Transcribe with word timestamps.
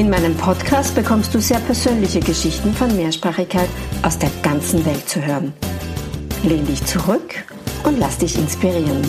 In 0.00 0.08
meinem 0.08 0.34
Podcast 0.34 0.94
bekommst 0.94 1.34
du 1.34 1.42
sehr 1.42 1.58
persönliche 1.58 2.20
Geschichten 2.20 2.72
von 2.72 2.96
Mehrsprachigkeit 2.96 3.68
aus 4.02 4.18
der 4.18 4.30
ganzen 4.42 4.82
Welt 4.86 5.06
zu 5.06 5.22
hören. 5.22 5.52
Lehn 6.42 6.64
dich 6.64 6.82
zurück 6.86 7.34
und 7.84 7.98
lass 7.98 8.16
dich 8.16 8.38
inspirieren. 8.38 9.02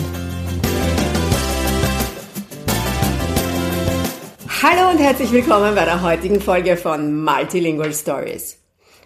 Hallo 4.62 4.90
und 4.90 4.98
herzlich 4.98 5.32
willkommen 5.32 5.74
bei 5.74 5.86
der 5.86 6.02
heutigen 6.02 6.42
Folge 6.42 6.76
von 6.76 7.24
Multilingual 7.24 7.94
Stories. 7.94 8.58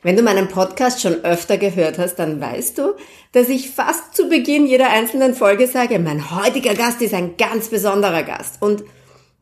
Wenn 0.02 0.16
du 0.16 0.23
meinen 0.23 0.48
Podcast 0.48 1.00
schon 1.00 1.24
öfter 1.24 1.56
gehört 1.56 1.98
hast, 1.98 2.16
dann 2.16 2.40
weißt 2.40 2.78
du, 2.78 2.95
dass 3.30 3.48
ich 3.48 3.70
fast 3.70 4.16
zu 4.16 4.28
Beginn 4.28 4.66
jeder 4.66 4.90
einzelnen 4.90 5.34
Folge 5.34 5.68
sage, 5.68 6.00
mein 6.00 6.32
heutiger 6.34 6.74
Gast 6.74 7.00
ist 7.00 7.14
ein 7.14 7.37
ganz 7.37 7.68
besonderer 7.68 8.24
Gast. 8.24 8.60
Und 8.60 8.82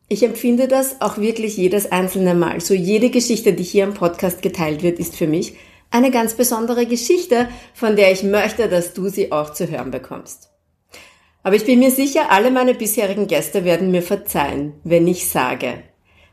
ich 0.07 0.23
empfinde 0.23 0.67
das 0.67 1.01
auch 1.01 1.17
wirklich 1.17 1.57
jedes 1.57 1.91
einzelne 1.91 2.35
Mal. 2.35 2.61
So 2.61 2.73
jede 2.73 3.09
Geschichte, 3.09 3.53
die 3.53 3.63
hier 3.63 3.83
im 3.85 3.93
Podcast 3.93 4.41
geteilt 4.41 4.83
wird, 4.83 4.99
ist 4.99 5.15
für 5.15 5.27
mich 5.27 5.55
eine 5.89 6.11
ganz 6.11 6.33
besondere 6.33 6.85
Geschichte, 6.85 7.47
von 7.73 7.95
der 7.95 8.11
ich 8.11 8.23
möchte, 8.23 8.69
dass 8.69 8.93
du 8.93 9.09
sie 9.09 9.31
auch 9.31 9.53
zu 9.53 9.69
hören 9.69 9.91
bekommst. 9.91 10.49
Aber 11.41 11.55
ich 11.55 11.65
bin 11.65 11.79
mir 11.79 11.91
sicher, 11.91 12.31
alle 12.31 12.51
meine 12.51 12.73
bisherigen 12.73 13.27
Gäste 13.27 13.65
werden 13.65 13.91
mir 13.91 14.01
verzeihen, 14.01 14.73
wenn 14.83 15.07
ich 15.07 15.29
sage, 15.29 15.83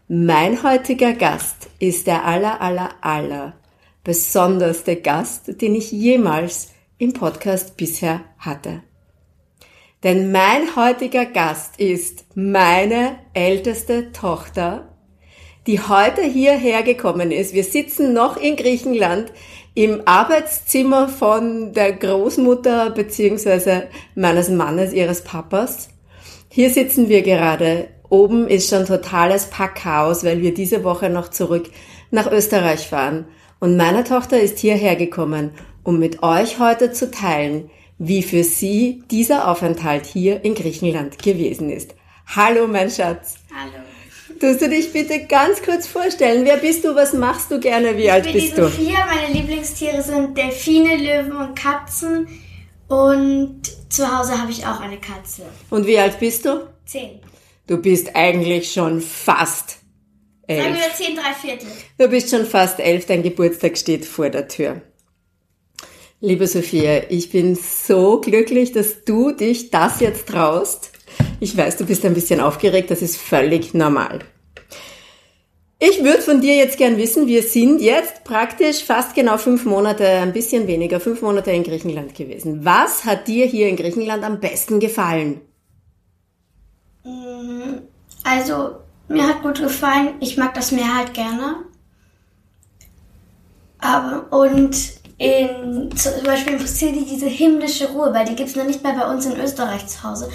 mein 0.09 0.63
heutiger 0.63 1.13
Gast 1.13 1.69
ist 1.79 2.07
der 2.07 2.25
aller, 2.25 2.61
aller, 2.61 2.91
aller 3.01 3.55
besonderste 4.05 4.97
Gast, 4.97 5.61
den 5.61 5.75
ich 5.75 5.93
jemals 5.93 6.71
im 6.99 7.13
Podcast 7.13 7.77
bisher 7.77 8.23
hatte. 8.39 8.83
Denn 10.03 10.33
mein 10.33 10.75
heutiger 10.75 11.27
Gast 11.27 11.79
ist 11.79 12.25
meine 12.35 13.19
älteste 13.35 14.13
Tochter, 14.13 14.89
die 15.67 15.81
heute 15.81 16.23
hierher 16.23 16.83
gekommen 16.83 17.31
ist. 17.31 17.55
Wir 17.55 17.65
sitzen 17.65 18.13
noch 18.13 18.37
in 18.37 18.57
Griechenland 18.57 19.33
im 19.75 20.03
Arbeitszimmer 20.05 21.09
von 21.09 21.73
der 21.73 21.93
Großmutter 21.93 22.91
beziehungsweise 22.91 23.85
meines 24.15 24.49
Mannes, 24.49 24.93
ihres 24.93 25.23
Papas. 25.23 25.89
Hier 26.49 26.71
sitzen 26.71 27.09
wir 27.09 27.23
gerade 27.23 27.89
Oben 28.13 28.47
ist 28.47 28.69
schon 28.69 28.85
totales 28.85 29.47
Packhaus, 29.47 30.23
weil 30.23 30.43
wir 30.43 30.53
diese 30.53 30.85
Woche 30.85 31.09
noch 31.09 31.29
zurück 31.29 31.71
nach 32.11 32.31
Österreich 32.31 32.87
fahren. 32.87 33.25
Und 33.59 33.79
meine 33.79 34.05
Tochter 34.05 34.39
ist 34.39 34.59
hierher 34.59 34.97
gekommen, 34.97 35.53
um 35.83 35.99
mit 35.99 36.23
euch 36.23 36.59
heute 36.59 36.93
zu 36.93 37.11
teilen, 37.11 37.71
wie 37.99 38.23
für 38.23 38.45
sie 38.45 39.03
dieser 39.11 39.49
Aufenthalt 39.49 40.07
hier 40.07 40.45
in 40.45 40.55
Griechenland 40.55 41.23
gewesen 41.23 41.71
ist. 41.71 41.95
Hallo, 42.27 42.67
mein 42.67 42.91
Schatz. 42.91 43.37
Hallo. 43.55 43.83
Tust 44.41 44.61
du 44.61 44.69
dich 44.69 44.93
bitte 44.93 45.27
ganz 45.27 45.63
kurz 45.63 45.87
vorstellen? 45.87 46.45
Wer 46.45 46.57
bist 46.57 46.85
du? 46.85 46.95
Was 46.97 47.13
machst 47.13 47.51
du 47.51 47.61
gerne? 47.61 47.97
Wie 47.97 48.05
ich 48.05 48.13
alt 48.13 48.25
bin 48.25 48.33
bist 48.33 48.53
die 48.53 48.57
du? 48.57 48.63
Sophia. 48.65 49.07
Meine 49.07 49.33
Lieblingstiere 49.33 50.03
sind 50.03 50.37
Delfine, 50.37 50.97
Löwen 50.97 51.33
und 51.33 51.55
Katzen. 51.55 52.27
Und 52.89 53.63
zu 53.89 54.19
Hause 54.19 54.41
habe 54.41 54.51
ich 54.51 54.67
auch 54.67 54.81
eine 54.81 54.99
Katze. 54.99 55.43
Und 55.71 55.87
wie 55.87 55.99
alt 55.99 56.19
bist 56.19 56.45
du? 56.45 56.69
Zehn. 56.85 57.21
Du 57.67 57.77
bist 57.77 58.17
eigentlich 58.17 58.73
schon 58.73 59.01
fast 59.01 59.79
elf. 60.47 60.63
Sagen 60.63 60.75
wir 60.75 61.07
zehn, 61.07 61.17
drei 61.17 61.33
Viertel. 61.35 61.69
Du 61.99 62.09
bist 62.09 62.31
schon 62.31 62.45
fast 62.45 62.81
elf, 62.81 63.07
dein 63.07 63.23
Geburtstag 63.23 63.79
steht 63.79 64.05
vor 64.05 64.29
der 64.29 64.49
Tür. 64.49 64.83
Liebe 66.25 66.47
Sophia, 66.47 67.11
ich 67.11 67.31
bin 67.31 67.57
so 67.57 68.21
glücklich, 68.21 68.71
dass 68.71 69.03
du 69.03 69.33
dich 69.33 69.71
das 69.71 69.99
jetzt 69.99 70.29
traust. 70.29 70.93
Ich 71.41 71.57
weiß, 71.57 71.79
du 71.79 71.85
bist 71.85 72.05
ein 72.07 72.15
bisschen 72.15 72.39
aufgeregt, 72.39 72.93
das 72.93 73.03
ist 73.03 73.17
völlig 73.17 73.75
normal. 73.75 74.21
Ich 75.81 76.05
würde 76.05 76.23
von 76.23 76.41
dir 76.41 76.55
jetzt 76.55 76.79
gern 76.79 76.97
wissen, 76.97 77.27
wir 77.27 77.43
sind 77.43 77.81
jetzt 77.81 78.23
praktisch 78.23 78.85
fast 78.85 79.17
genau 79.17 79.37
fünf 79.37 79.65
Monate, 79.65 80.07
ein 80.07 80.33
bisschen 80.33 80.69
weniger, 80.69 81.01
fünf 81.01 81.23
Monate 81.23 81.51
in 81.51 81.65
Griechenland 81.65 82.15
gewesen. 82.15 82.65
Was 82.65 83.05
hat 83.05 83.27
dir 83.27 83.47
hier 83.47 83.69
in 83.69 83.75
Griechenland 83.75 84.23
am 84.23 84.39
besten 84.39 84.79
gefallen? 84.79 85.41
Also, 88.23 88.77
mir 89.09 89.27
hat 89.27 89.43
gut 89.43 89.59
gefallen. 89.59 90.15
Ich 90.21 90.37
mag 90.37 90.55
das 90.55 90.71
Meer 90.71 90.99
halt 90.99 91.15
gerne. 91.15 91.65
Aber, 93.81 94.29
und 94.31 95.02
in, 95.23 95.97
zum 95.97 96.25
Beispiel 96.25 96.55
interessiert 96.55 96.97
die 96.97 97.05
diese 97.05 97.27
himmlische 97.27 97.89
Ruhe, 97.91 98.13
weil 98.13 98.25
die 98.25 98.35
gibt's 98.35 98.57
noch 98.57 98.65
nicht 98.65 98.83
mehr 98.83 98.95
bei 98.95 99.09
uns 99.09 99.25
in 99.25 99.39
Österreich 99.39 99.87
zu 99.87 100.03
Hause. 100.03 100.29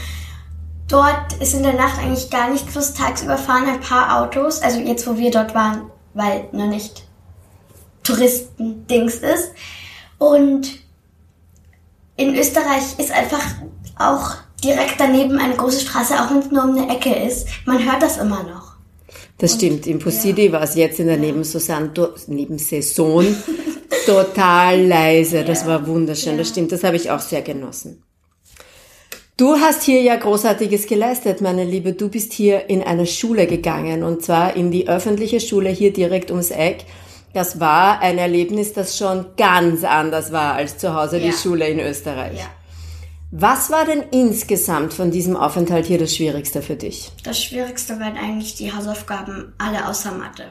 Dort 0.88 1.34
ist 1.42 1.54
in 1.54 1.64
der 1.64 1.74
Nacht 1.74 2.00
eigentlich 2.00 2.30
gar 2.30 2.50
nichts 2.50 2.74
los. 2.74 2.94
Tagsüber 2.94 3.38
fahren 3.38 3.68
ein 3.68 3.82
paar 3.82 4.22
Autos. 4.22 4.62
Also 4.62 4.80
jetzt, 4.80 5.06
wo 5.06 5.18
wir 5.18 5.30
dort 5.30 5.54
waren, 5.54 5.92
weil 6.14 6.48
noch 6.54 6.68
nicht 6.68 7.04
Touristendings 8.04 9.16
ist. 9.16 9.52
Und 10.18 10.70
in 12.16 12.36
Österreich 12.38 12.98
ist 12.98 13.12
einfach 13.12 13.44
auch 14.00 14.36
direkt 14.64 15.00
daneben 15.00 15.38
eine 15.38 15.56
große 15.56 15.82
Straße, 15.82 16.14
auch 16.14 16.32
wenn 16.32 16.40
es 16.40 16.50
nur 16.52 16.64
um 16.64 16.78
eine 16.78 16.96
Ecke 16.96 17.14
ist. 17.14 17.48
Man 17.66 17.84
hört 17.84 18.02
das 18.02 18.18
immer 18.18 18.44
noch. 18.44 18.78
Das 19.38 19.56
stimmt. 19.56 19.86
In 19.86 20.00
Posidi 20.00 20.50
war 20.54 20.62
es 20.62 20.76
jetzt 20.76 21.02
in 21.02 21.08
der 21.08 21.18
Nebensaison, 21.18 21.92
Nebensaison 22.28 23.26
total 24.08 24.82
leise. 24.86 25.44
Das 25.44 25.68
war 25.68 25.86
wunderschön. 25.86 26.38
Das 26.38 26.50
stimmt. 26.50 26.72
Das 26.72 26.84
habe 26.84 26.96
ich 26.96 27.12
auch 27.12 27.20
sehr 27.20 27.42
genossen. 27.42 28.04
Du 29.38 29.58
hast 29.58 29.84
hier 29.84 30.02
ja 30.02 30.16
Großartiges 30.16 30.88
geleistet, 30.88 31.42
meine 31.42 31.64
Liebe. 31.64 31.94
Du 31.94 32.10
bist 32.10 32.34
hier 32.34 32.72
in 32.72 32.82
eine 32.82 33.06
Schule 33.06 33.46
gegangen 33.46 34.02
und 34.04 34.24
zwar 34.26 34.56
in 34.56 34.72
die 34.72 34.88
öffentliche 34.88 35.40
Schule 35.40 35.70
hier 35.70 35.94
direkt 35.94 36.32
ums 36.32 36.50
Eck. 36.50 36.86
Das 37.34 37.60
war 37.60 38.00
ein 38.00 38.18
Erlebnis, 38.18 38.74
das 38.74 38.98
schon 38.98 39.28
ganz 39.38 39.84
anders 39.84 40.32
war 40.32 40.56
als 40.56 40.80
zu 40.80 40.96
Hause 40.96 41.20
die 41.20 41.28
Ja. 41.28 41.34
Schule 41.34 41.68
in 41.68 41.80
Österreich. 41.80 42.40
Ja. 42.40 42.50
Was 43.30 43.70
war 43.70 43.86
denn 43.86 44.06
insgesamt 44.10 44.94
von 44.94 45.12
diesem 45.12 45.36
Aufenthalt 45.36 45.86
hier 45.86 46.00
das 46.00 46.16
Schwierigste 46.16 46.64
für 46.64 46.76
dich? 46.76 47.12
Das 47.24 47.40
Schwierigste 47.40 48.00
waren 48.00 48.18
eigentlich 48.18 48.56
die 48.56 48.74
Hausaufgaben, 48.74 49.54
alle 49.60 49.88
außer 49.88 50.14
Mathe. 50.14 50.46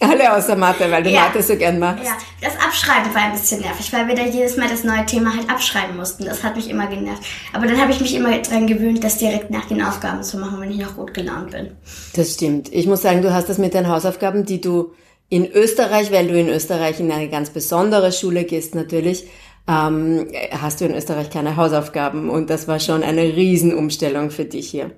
Alle 0.00 0.36
außer 0.36 0.54
Mathe, 0.56 0.90
weil 0.90 1.02
du 1.02 1.10
Ja. 1.10 1.22
Mathe 1.22 1.42
so 1.42 1.56
gern 1.56 1.78
machst. 1.78 2.04
Ja, 2.04 2.16
das 2.40 2.54
Abschreiben 2.64 3.12
war 3.14 3.22
ein 3.22 3.32
bisschen 3.32 3.60
nervig, 3.60 3.92
weil 3.92 4.06
wir 4.06 4.14
da 4.14 4.22
jedes 4.22 4.56
Mal 4.56 4.68
das 4.68 4.84
neue 4.84 5.04
Thema 5.06 5.34
halt 5.34 5.50
abschreiben 5.50 5.96
mussten. 5.96 6.24
Das 6.24 6.44
hat 6.44 6.56
mich 6.56 6.70
immer 6.70 6.86
genervt. 6.86 7.22
Aber 7.52 7.66
dann 7.66 7.80
habe 7.80 7.90
ich 7.90 8.00
mich 8.00 8.14
immer 8.14 8.38
dran 8.38 8.66
gewöhnt, 8.66 9.02
das 9.02 9.18
direkt 9.18 9.50
nach 9.50 9.66
den 9.66 9.82
Aufgaben 9.82 10.22
zu 10.22 10.38
machen, 10.38 10.60
wenn 10.60 10.70
ich 10.70 10.78
noch 10.78 10.96
gut 10.96 11.14
gelaunt 11.14 11.50
bin. 11.50 11.72
Das 12.14 12.34
stimmt. 12.34 12.72
Ich 12.72 12.86
muss 12.86 13.02
sagen, 13.02 13.22
du 13.22 13.32
hast 13.32 13.48
das 13.48 13.58
mit 13.58 13.74
deinen 13.74 13.88
Hausaufgaben, 13.88 14.44
die 14.44 14.60
du 14.60 14.92
in 15.28 15.50
Österreich, 15.50 16.12
weil 16.12 16.28
du 16.28 16.38
in 16.38 16.48
Österreich 16.48 17.00
in 17.00 17.10
eine 17.12 17.28
ganz 17.28 17.50
besondere 17.50 18.12
Schule 18.12 18.44
gehst 18.44 18.74
natürlich, 18.74 19.26
ähm, 19.68 20.28
hast 20.62 20.80
du 20.80 20.86
in 20.86 20.94
Österreich 20.94 21.28
keine 21.28 21.56
Hausaufgaben 21.56 22.30
und 22.30 22.48
das 22.48 22.68
war 22.68 22.80
schon 22.80 23.02
eine 23.02 23.22
Riesenumstellung 23.22 24.30
für 24.30 24.46
dich 24.46 24.70
hier. 24.70 24.90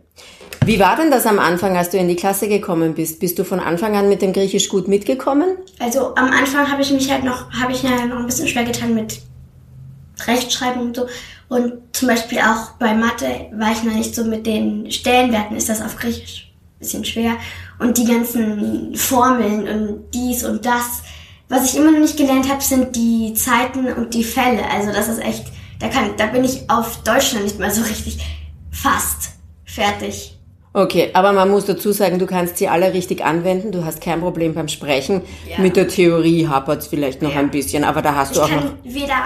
Wie 0.71 0.79
war 0.79 0.95
denn 0.95 1.11
das 1.11 1.27
am 1.27 1.41
Anfang, 1.41 1.77
als 1.77 1.91
du 1.91 1.99
in 1.99 2.07
die 2.07 2.15
Klasse 2.15 2.47
gekommen 2.47 2.95
bist? 2.95 3.19
Bist 3.19 3.37
du 3.41 3.45
von 3.45 3.59
Anfang 3.59 3.97
an 3.97 4.09
mit 4.09 4.23
dem 4.23 4.33
Griechisch 4.33 4.69
gut 4.69 4.87
mitgekommen? 4.87 5.57
Also 5.81 6.15
am 6.15 6.31
Anfang 6.31 6.71
habe 6.71 6.81
ich 6.81 6.93
mich 6.93 7.11
halt 7.11 7.25
noch, 7.25 7.51
habe 7.51 7.73
ich 7.73 7.83
ja 7.83 8.07
noch 8.07 8.21
ein 8.21 8.27
bisschen 8.27 8.47
schwer 8.47 8.63
getan 8.63 8.95
mit 8.95 9.21
Rechtschreibung 10.29 10.87
und 10.87 10.97
so. 10.97 11.09
Und 11.49 11.73
zum 11.91 12.07
Beispiel 12.07 12.39
auch 12.39 12.71
bei 12.79 12.95
Mathe 12.95 13.49
war 13.53 13.73
ich 13.73 13.83
noch 13.83 13.95
nicht 13.95 14.15
so 14.15 14.23
mit 14.23 14.47
den 14.47 14.89
Stellenwerten, 14.93 15.57
ist 15.57 15.69
das 15.69 15.83
auf 15.83 15.97
Griechisch 15.97 16.53
ein 16.53 16.79
bisschen 16.79 17.05
schwer. 17.05 17.33
Und 17.81 17.99
die 17.99 18.05
ganzen 18.05 18.95
Formeln 18.95 19.67
und 19.67 20.15
dies 20.15 20.45
und 20.45 20.65
das. 20.65 21.03
Was 21.49 21.69
ich 21.69 21.81
immer 21.81 21.91
noch 21.91 21.99
nicht 21.99 22.17
gelernt 22.17 22.49
habe, 22.49 22.63
sind 22.63 22.95
die 22.95 23.35
Zeiten 23.35 23.93
und 23.93 24.15
die 24.15 24.23
Fälle. 24.23 24.71
Also 24.71 24.93
das 24.93 25.09
ist 25.09 25.21
echt, 25.21 25.47
da 25.81 25.89
kann, 25.89 26.17
da 26.17 26.27
bin 26.27 26.45
ich 26.45 26.71
auf 26.71 27.03
Deutsch 27.03 27.35
noch 27.35 27.43
nicht 27.43 27.59
mal 27.59 27.73
so 27.73 27.83
richtig 27.83 28.19
fast 28.71 29.31
fertig. 29.65 30.37
Okay, 30.73 31.11
aber 31.15 31.33
man 31.33 31.51
muss 31.51 31.65
dazu 31.67 31.91
sagen, 31.91 32.19
du 32.21 32.27
kannst 32.27 32.59
sie 32.59 32.69
alle 32.69 32.93
richtig 32.93 33.25
anwenden. 33.25 33.73
Du 33.73 33.85
hast 33.85 34.01
kein 34.01 34.21
Problem 34.21 34.55
beim 34.55 34.69
Sprechen. 34.69 35.23
Ja. 35.49 35.59
Mit 35.61 35.75
der 35.77 35.89
Theorie 35.89 36.47
hapert's 36.47 36.87
vielleicht 36.87 37.23
noch 37.23 37.33
Ja. 37.35 37.41
ein 37.41 37.51
bisschen, 37.51 37.83
aber 37.83 38.03
da 38.03 38.15
hast 38.15 38.31
Ich 38.33 38.37
du 38.39 38.45
auch 38.45 38.51
noch 38.51 38.61
kann 38.61 38.79
weder 38.85 39.17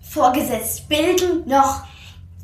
vorgesetzt 0.00 0.88
bilden 0.88 1.42
noch 1.46 1.82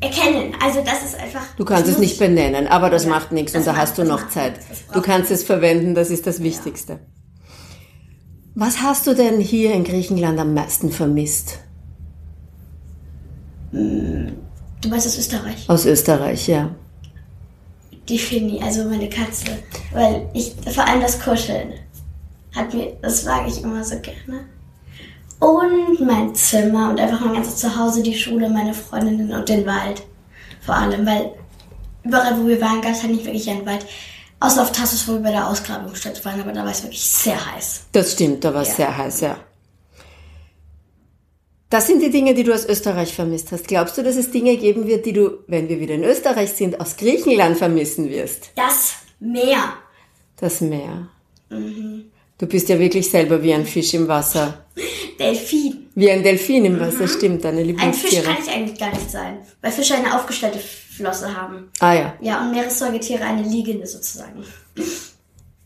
erkennen. 0.01 0.55
Also 0.61 0.81
das 0.85 1.05
ist 1.05 1.21
einfach. 1.21 1.43
Du 1.57 1.65
kannst 1.65 1.89
es 1.89 1.99
nicht 1.99 2.15
ich- 2.15 2.19
benennen, 2.19 2.67
aber 2.67 2.91
das 2.91 3.05
Ja, 3.05 3.11
macht 3.11 3.31
nichts 3.31 3.55
und 3.55 3.65
da 3.65 3.77
hast 3.77 3.97
du 3.99 4.05
noch 4.05 4.29
Zeit. 4.29 4.55
Du 4.93 5.01
kannst 5.01 5.31
es 5.31 5.45
verwenden, 5.45 5.95
das 5.95 6.11
ist 6.11 6.27
das 6.27 6.43
Wichtigste. 6.43 6.99
Was 8.57 8.83
hast 8.83 9.07
du 9.07 9.15
denn 9.15 9.39
hier 9.41 9.73
in 9.73 9.85
Griechenland 9.85 10.39
am 10.41 10.53
meisten 10.53 10.91
vermisst? 10.91 11.61
Du 13.71 14.89
meinst 14.89 15.07
aus 15.07 15.17
Österreich? 15.17 15.65
Aus 15.69 15.87
Österreich, 15.87 16.49
ja. 16.49 16.75
Die 18.09 18.19
Fini, 18.19 18.61
also 18.63 18.85
meine 18.85 19.09
Katze. 19.09 19.47
Weil 19.93 20.29
ich, 20.35 20.55
vor 20.75 20.85
allem 20.87 21.01
das 21.01 21.21
Kuscheln, 21.21 21.75
hat 22.55 22.75
mir, 22.75 22.97
das 23.01 23.25
mag 23.25 23.47
ich 23.47 23.63
immer 23.63 23.83
so 23.85 23.97
gerne. 24.01 24.45
Und 25.39 26.01
mein 26.07 26.35
Zimmer 26.35 26.91
und 26.91 27.01
einfach 27.01 27.21
mein 27.21 27.35
ganzes 27.35 27.57
Zuhause, 27.57 28.03
die 28.03 28.15
Schule, 28.17 28.49
meine 28.49 28.75
Freundinnen 28.75 29.33
und 29.33 29.49
den 29.49 29.67
Wald. 29.67 30.03
Vor 30.61 30.77
allem, 30.77 31.05
weil 31.07 31.33
überall, 32.05 32.39
wo 32.41 32.47
wir 32.47 32.61
waren, 32.61 32.81
gab 32.81 32.93
es 32.93 33.03
halt 33.03 33.13
nicht 33.13 33.25
wirklich 33.25 33.49
einen 33.51 33.67
Wald. 33.67 33.85
Außer 34.41 34.63
auf 34.63 34.73
Tassos, 34.73 35.07
wo 35.09 35.13
wir 35.15 35.21
bei 35.21 35.31
der 35.31 35.49
Ausgrabungsstätte 35.49 36.25
waren, 36.25 36.41
aber 36.41 36.53
da 36.53 36.65
war 36.65 36.71
es 36.73 36.83
wirklich 36.83 37.05
sehr 37.05 37.55
heiß. 37.55 37.83
Das 37.93 38.13
stimmt, 38.13 38.45
da 38.45 38.53
war 38.53 38.63
es 38.63 38.69
Ja. 38.71 38.75
sehr 38.75 38.97
heiß, 38.97 39.21
ja. 39.21 39.37
Das 41.73 41.87
sind 41.87 42.03
die 42.03 42.11
Dinge, 42.11 42.35
die 42.35 42.45
du 42.45 42.53
aus 42.53 42.67
Österreich 42.67 43.15
vermisst 43.15 43.51
hast. 43.51 43.67
Glaubst 43.67 43.97
du, 43.97 44.03
dass 44.03 44.17
es 44.17 44.31
Dinge 44.31 44.59
geben 44.59 44.87
wird, 44.87 45.07
die 45.07 45.15
du, 45.15 45.39
wenn 45.47 45.71
wir 45.71 45.81
wieder 45.81 45.95
in 45.95 46.05
Österreich 46.05 46.51
sind, 46.53 46.79
aus 46.79 46.99
Griechenland 46.99 47.57
vermissen 47.57 48.11
wirst? 48.11 48.51
Das 48.55 48.93
Meer. 49.21 49.73
Das 50.37 50.61
Meer. 50.61 51.09
Du 51.49 52.47
bist 52.47 52.69
ja 52.69 52.79
wirklich 52.79 53.11
selber 53.11 53.43
wie 53.43 53.55
ein 53.55 53.65
Fisch 53.65 53.95
im 53.95 54.07
Wasser. 54.07 54.67
Delfin. 55.19 55.87
Wie 55.95 56.11
ein 56.11 56.23
Delfin 56.23 56.67
im 56.67 56.79
Wasser, 56.79 57.09
stimmt, 57.09 57.43
deine 57.45 57.65
Mhm. 57.65 57.79
Ein 57.79 57.95
Fisch 57.95 58.11
Lieblingstiere. 58.13 58.25
kann 58.25 58.43
ich 58.47 58.51
eigentlich 58.55 58.79
gar 58.79 58.91
nicht 58.91 59.11
sein, 59.11 59.39
weil 59.63 59.73
Fische 59.73 59.95
eine 59.95 60.15
aufgestellte 60.15 60.59
Flosse 60.59 61.35
haben. 61.35 61.71
Ah 61.81 61.95
ja, 61.95 62.15
Ja, 62.21 62.43
und 62.45 62.51
Meeressäugetiere 62.53 63.25
eine 63.25 63.43
liegende 63.49 63.87
sozusagen. 63.87 64.45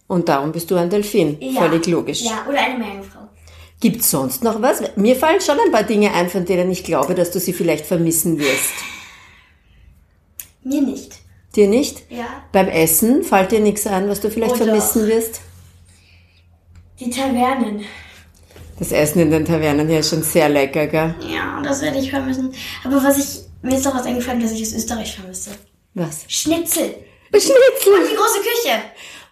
und 0.06 0.28
darum 0.28 0.52
bist 0.52 0.70
du 0.70 0.76
ein 0.76 0.88
Delfin. 0.90 1.36
Ja. 1.40 1.62
Völlig 1.62 1.84
logisch. 1.88 2.20
Ja, 2.22 2.46
oder 2.48 2.60
eine 2.60 2.78
Meerjungfrau. 2.78 3.25
Gibt's 3.80 4.10
sonst 4.10 4.42
noch 4.42 4.62
was? 4.62 4.82
Mir 4.96 5.16
fallen 5.16 5.40
schon 5.40 5.58
ein 5.60 5.70
paar 5.70 5.82
Dinge 5.82 6.12
ein, 6.14 6.30
von 6.30 6.44
denen 6.46 6.70
ich 6.70 6.82
glaube, 6.84 7.14
dass 7.14 7.30
du 7.30 7.38
sie 7.40 7.52
vielleicht 7.52 7.84
vermissen 7.84 8.38
wirst. 8.38 8.72
Mir 10.64 10.82
nicht. 10.82 11.16
Dir 11.54 11.68
nicht? 11.68 12.10
Ja. 12.10 12.26
Beim 12.52 12.68
Essen 12.68 13.22
fällt 13.22 13.52
dir 13.52 13.60
nichts 13.60 13.86
ein, 13.86 14.08
was 14.08 14.20
du 14.20 14.30
vielleicht 14.30 14.54
Oh, 14.54 14.58
doch. 14.58 14.64
vermissen 14.64 15.06
wirst? 15.06 15.40
Die 17.00 17.10
Tavernen. 17.10 17.84
Das 18.78 18.92
Essen 18.92 19.20
in 19.20 19.30
den 19.30 19.44
Tavernen 19.44 19.88
hier 19.88 20.00
ist 20.00 20.10
schon 20.10 20.22
sehr 20.22 20.48
lecker, 20.48 20.86
gell? 20.86 21.14
Ja, 21.20 21.60
das 21.62 21.80
werde 21.82 21.98
ich 21.98 22.10
vermissen. 22.10 22.52
Aber 22.84 23.02
was 23.02 23.18
ich, 23.18 23.40
mir 23.62 23.76
ist 23.76 23.84
noch 23.84 23.94
was 23.94 24.06
eingefallen, 24.06 24.40
das 24.40 24.52
ich 24.52 24.62
aus 24.62 24.72
Österreich 24.74 25.14
vermisse. 25.14 25.50
Was? 25.94 26.24
Schnitzel. 26.28 26.94
Schnitzel! 27.30 27.54
Und 27.94 28.10
die 28.10 28.16
große 28.16 28.38
Küche. 28.40 28.82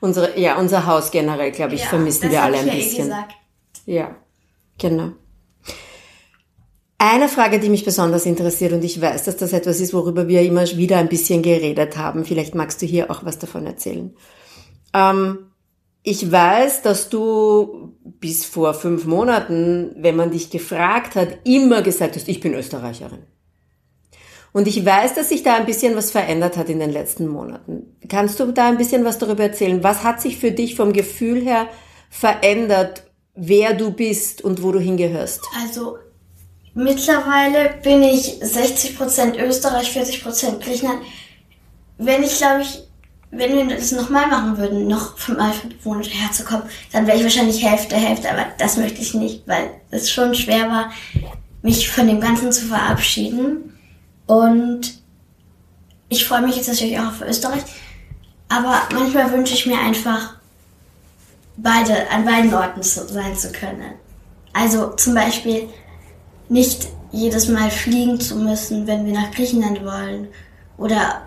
Unsere, 0.00 0.38
ja, 0.38 0.58
unser 0.58 0.86
Haus 0.86 1.10
generell, 1.10 1.50
glaube 1.50 1.74
ich, 1.74 1.82
ja, 1.82 1.88
vermissen 1.88 2.30
wir 2.30 2.42
alle 2.42 2.58
ein 2.58 2.66
ja 2.66 2.74
eh 2.74 2.76
bisschen. 2.76 3.04
gesagt. 3.04 3.32
Ja, 3.86 4.16
genau. 4.78 5.12
Eine 6.98 7.28
Frage, 7.28 7.60
die 7.60 7.68
mich 7.68 7.84
besonders 7.84 8.24
interessiert, 8.24 8.72
und 8.72 8.82
ich 8.82 9.00
weiß, 9.00 9.24
dass 9.24 9.36
das 9.36 9.52
etwas 9.52 9.80
ist, 9.80 9.92
worüber 9.92 10.26
wir 10.26 10.42
immer 10.42 10.64
wieder 10.76 10.96
ein 10.96 11.08
bisschen 11.08 11.42
geredet 11.42 11.96
haben. 11.96 12.24
Vielleicht 12.24 12.54
magst 12.54 12.80
du 12.80 12.86
hier 12.86 13.10
auch 13.10 13.24
was 13.24 13.38
davon 13.38 13.66
erzählen. 13.66 14.14
Ähm, 14.94 15.50
ich 16.02 16.30
weiß, 16.30 16.82
dass 16.82 17.08
du 17.08 17.94
bis 18.04 18.44
vor 18.44 18.74
fünf 18.74 19.06
Monaten, 19.06 19.94
wenn 19.98 20.16
man 20.16 20.30
dich 20.30 20.50
gefragt 20.50 21.14
hat, 21.14 21.28
immer 21.44 21.82
gesagt 21.82 22.16
hast, 22.16 22.28
ich 22.28 22.40
bin 22.40 22.54
Österreicherin. 22.54 23.24
Und 24.52 24.68
ich 24.68 24.86
weiß, 24.86 25.14
dass 25.14 25.30
sich 25.30 25.42
da 25.42 25.56
ein 25.56 25.66
bisschen 25.66 25.96
was 25.96 26.10
verändert 26.10 26.56
hat 26.56 26.68
in 26.68 26.78
den 26.78 26.92
letzten 26.92 27.26
Monaten. 27.26 27.96
Kannst 28.08 28.38
du 28.38 28.52
da 28.52 28.68
ein 28.68 28.78
bisschen 28.78 29.04
was 29.04 29.18
darüber 29.18 29.42
erzählen? 29.42 29.82
Was 29.82 30.04
hat 30.04 30.20
sich 30.20 30.38
für 30.38 30.52
dich 30.52 30.76
vom 30.76 30.92
Gefühl 30.92 31.40
her 31.40 31.66
verändert, 32.08 33.03
wer 33.34 33.74
du 33.74 33.90
bist 33.90 34.42
und 34.42 34.62
wo 34.62 34.72
du 34.72 34.80
hingehörst? 34.80 35.40
Also, 35.62 35.98
mittlerweile 36.74 37.74
bin 37.82 38.02
ich 38.02 38.42
60% 38.42 39.38
Österreich, 39.42 39.96
40% 39.96 40.60
Griechenland. 40.60 41.00
Wenn 41.98 42.22
ich, 42.22 42.38
glaube 42.38 42.62
ich, 42.62 42.82
wenn 43.30 43.68
wir 43.68 43.76
das 43.76 43.92
nochmal 43.92 44.28
machen 44.28 44.58
würden, 44.58 44.86
noch 44.86 45.18
fünfmal 45.18 45.52
fünf 45.52 45.84
Monate 45.84 46.10
herzukommen, 46.10 46.64
dann 46.92 47.06
wäre 47.06 47.16
ich 47.16 47.24
wahrscheinlich 47.24 47.64
Hälfte, 47.64 47.96
Hälfte, 47.96 48.30
aber 48.30 48.46
das 48.58 48.76
möchte 48.76 49.02
ich 49.02 49.14
nicht, 49.14 49.46
weil 49.46 49.70
es 49.90 50.10
schon 50.10 50.34
schwer 50.34 50.68
war, 50.68 50.92
mich 51.62 51.88
von 51.88 52.06
dem 52.06 52.20
Ganzen 52.20 52.52
zu 52.52 52.66
verabschieden. 52.66 53.76
Und 54.26 55.02
ich 56.08 56.24
freue 56.24 56.42
mich 56.42 56.56
jetzt 56.56 56.68
natürlich 56.68 56.98
auch 56.98 57.08
auf 57.08 57.22
Österreich, 57.22 57.62
aber 58.48 58.82
manchmal 58.92 59.32
wünsche 59.32 59.54
ich 59.54 59.66
mir 59.66 59.78
einfach, 59.78 60.36
beide, 61.56 62.10
an 62.10 62.24
beiden 62.24 62.52
Orten 62.54 62.82
zu, 62.82 63.06
sein 63.06 63.36
zu 63.36 63.52
können. 63.52 63.92
Also 64.52 64.90
zum 64.92 65.14
Beispiel 65.14 65.68
nicht 66.48 66.88
jedes 67.10 67.48
Mal 67.48 67.70
fliegen 67.70 68.20
zu 68.20 68.36
müssen, 68.36 68.86
wenn 68.86 69.06
wir 69.06 69.12
nach 69.12 69.30
Griechenland 69.30 69.84
wollen. 69.84 70.28
Oder 70.76 71.22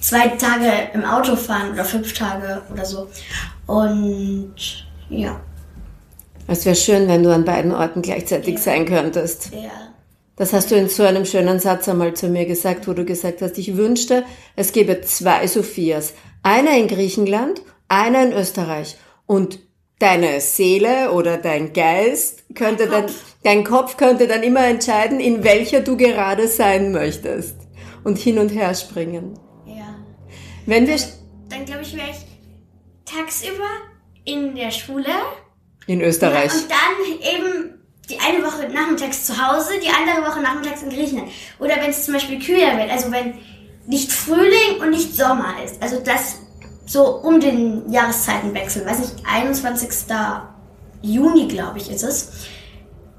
zwei 0.00 0.28
Tage 0.28 0.70
im 0.94 1.04
Auto 1.04 1.36
fahren 1.36 1.72
oder 1.72 1.84
fünf 1.84 2.12
Tage 2.14 2.62
oder 2.72 2.84
so. 2.84 3.08
Und 3.66 4.54
ja, 5.08 5.40
Es 6.46 6.64
wäre 6.64 6.76
schön, 6.76 7.08
wenn 7.08 7.22
du 7.22 7.32
an 7.32 7.44
beiden 7.44 7.72
Orten 7.72 8.02
gleichzeitig 8.02 8.58
sein 8.58 8.86
könntest. 8.86 9.52
ja. 9.52 9.70
Das 10.36 10.54
hast 10.54 10.70
du 10.70 10.74
in 10.74 10.88
so 10.88 11.02
einem 11.02 11.26
schönen 11.26 11.60
Satz 11.60 11.86
einmal 11.86 12.14
zu 12.14 12.28
mir 12.28 12.46
gesagt, 12.46 12.88
wo 12.88 12.94
du 12.94 13.04
gesagt 13.04 13.42
hast, 13.42 13.58
ich 13.58 13.76
wünschte, 13.76 14.24
es 14.56 14.72
gäbe 14.72 15.02
zwei 15.02 15.46
Sophias. 15.46 16.14
Einer 16.42 16.78
in 16.78 16.88
Griechenland, 16.88 17.60
einer 17.90 18.22
in 18.22 18.32
Österreich. 18.32 18.96
Und 19.26 19.58
deine 19.98 20.40
Seele 20.40 21.12
oder 21.12 21.36
dein 21.36 21.72
Geist 21.74 22.44
könnte 22.54 22.86
dann, 22.88 23.06
dein 23.42 23.64
Kopf 23.64 23.96
könnte 23.96 24.26
dann 24.26 24.42
immer 24.42 24.66
entscheiden, 24.66 25.20
in 25.20 25.44
welcher 25.44 25.80
du 25.80 25.96
gerade 25.96 26.48
sein 26.48 26.92
möchtest. 26.92 27.56
Und 28.02 28.16
hin 28.16 28.38
und 28.38 28.48
her 28.48 28.74
springen. 28.74 29.38
ja. 29.66 29.94
Wenn 30.64 30.86
wir 30.86 30.96
Dann 31.50 31.64
glaube 31.66 31.82
ich, 31.82 31.94
wäre 31.94 32.08
ich 32.10 33.12
tagsüber 33.12 33.66
in 34.24 34.54
der 34.54 34.70
Schule. 34.70 35.04
in 35.86 36.00
Österreich. 36.00 36.50
Und 36.54 36.70
dann 36.70 37.18
eben 37.34 37.74
die 38.08 38.18
eine 38.18 38.42
Woche 38.44 38.68
nachmittags 38.72 39.24
zu 39.24 39.34
Hause, 39.36 39.72
die 39.82 39.88
andere 39.88 40.26
Woche 40.28 40.40
nachmittags 40.40 40.82
in 40.82 40.90
Griechenland. 40.90 41.30
Oder 41.58 41.76
wenn 41.76 41.90
es 41.90 42.04
zum 42.04 42.14
Beispiel 42.14 42.38
kühler 42.38 42.76
wird, 42.78 42.90
also 42.90 43.10
wenn 43.12 43.34
nicht 43.86 44.10
Frühling 44.12 44.80
und 44.80 44.90
nicht 44.90 45.14
Sommer 45.14 45.54
ist. 45.64 45.82
Also 45.82 46.00
das 46.00 46.40
so 46.90 47.06
um 47.22 47.38
den 47.38 47.90
Jahreszeitenwechsel, 47.92 48.84
weiß 48.84 48.98
nicht, 48.98 49.12
21. 49.24 49.88
Juni, 51.02 51.46
glaube 51.46 51.78
ich, 51.78 51.88
ist 51.88 52.02
es. 52.02 52.32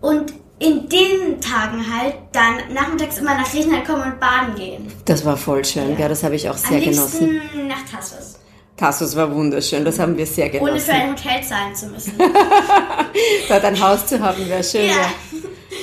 Und 0.01 0.33
in 0.59 0.89
den 0.89 1.39
Tagen 1.39 1.83
halt 1.95 2.15
dann 2.33 2.73
nachmittags 2.73 3.17
immer 3.19 3.33
nach 3.35 3.49
Griechenland 3.49 3.85
kommen 3.85 4.03
und 4.03 4.19
baden 4.19 4.55
gehen. 4.55 4.91
Das 5.05 5.23
war 5.23 5.37
voll 5.37 5.63
schön, 5.63 5.97
ja, 5.97 6.09
das 6.09 6.21
habe 6.23 6.35
ich 6.35 6.49
auch 6.49 6.53
Am 6.55 6.59
sehr 6.59 6.79
liebsten 6.79 7.19
genossen. 7.27 7.67
nach 7.67 7.83
Tassos. 7.89 8.37
Tassos 8.75 9.15
war 9.15 9.33
wunderschön, 9.33 9.85
das 9.85 9.97
haben 9.99 10.17
wir 10.17 10.25
sehr 10.27 10.47
Ohne 10.61 10.79
für 10.79 10.91
genossen. 10.91 10.91
ein 10.91 11.11
Hotel 11.11 11.43
zahlen 11.43 11.73
zu 11.75 11.87
müssen. 11.87 12.13
Dort 13.47 13.63
ein 13.63 13.79
Haus 13.79 14.05
zu 14.05 14.19
haben 14.19 14.47
wäre 14.49 14.63
schön, 14.63 14.87
ja. 14.87 14.91
Ja. 14.91 15.09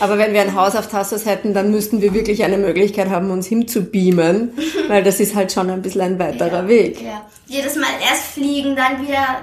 Aber 0.01 0.19
wenn 0.19 0.33
wir 0.33 0.41
ein 0.41 0.55
Haus 0.55 0.77
auf 0.77 0.89
Tassos 0.89 1.27
hätten, 1.27 1.55
dann 1.55 1.71
müssten 1.71 2.01
wir 2.01 2.15
wirklich 2.15 2.45
eine 2.45 2.59
Möglichkeit 2.59 3.11
haben, 3.11 3.31
uns 3.31 3.47
hinzubeamen, 3.47 4.53
weil 4.89 5.03
das 5.03 5.21
ist 5.21 5.35
halt 5.35 5.53
schon 5.53 5.71
ein 5.71 5.83
bisschen 5.83 6.01
ein 6.03 6.19
weiterer 6.19 6.69
Weg. 6.69 7.01
Ja. 7.03 7.27
Jedes 7.47 7.77
Mal 7.77 7.89
erst 8.09 8.25
fliegen, 8.35 8.77
dann 8.77 9.07
wieder 9.07 9.43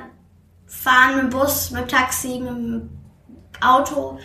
fahren 0.68 1.16
mit 1.16 1.24
dem 1.24 1.30
Bus, 1.30 1.72
mit 1.72 1.82
dem 1.82 1.88
Taxi, 1.88 2.40
mit 2.40 2.50
dem 2.50 2.90
Auto 3.62 4.20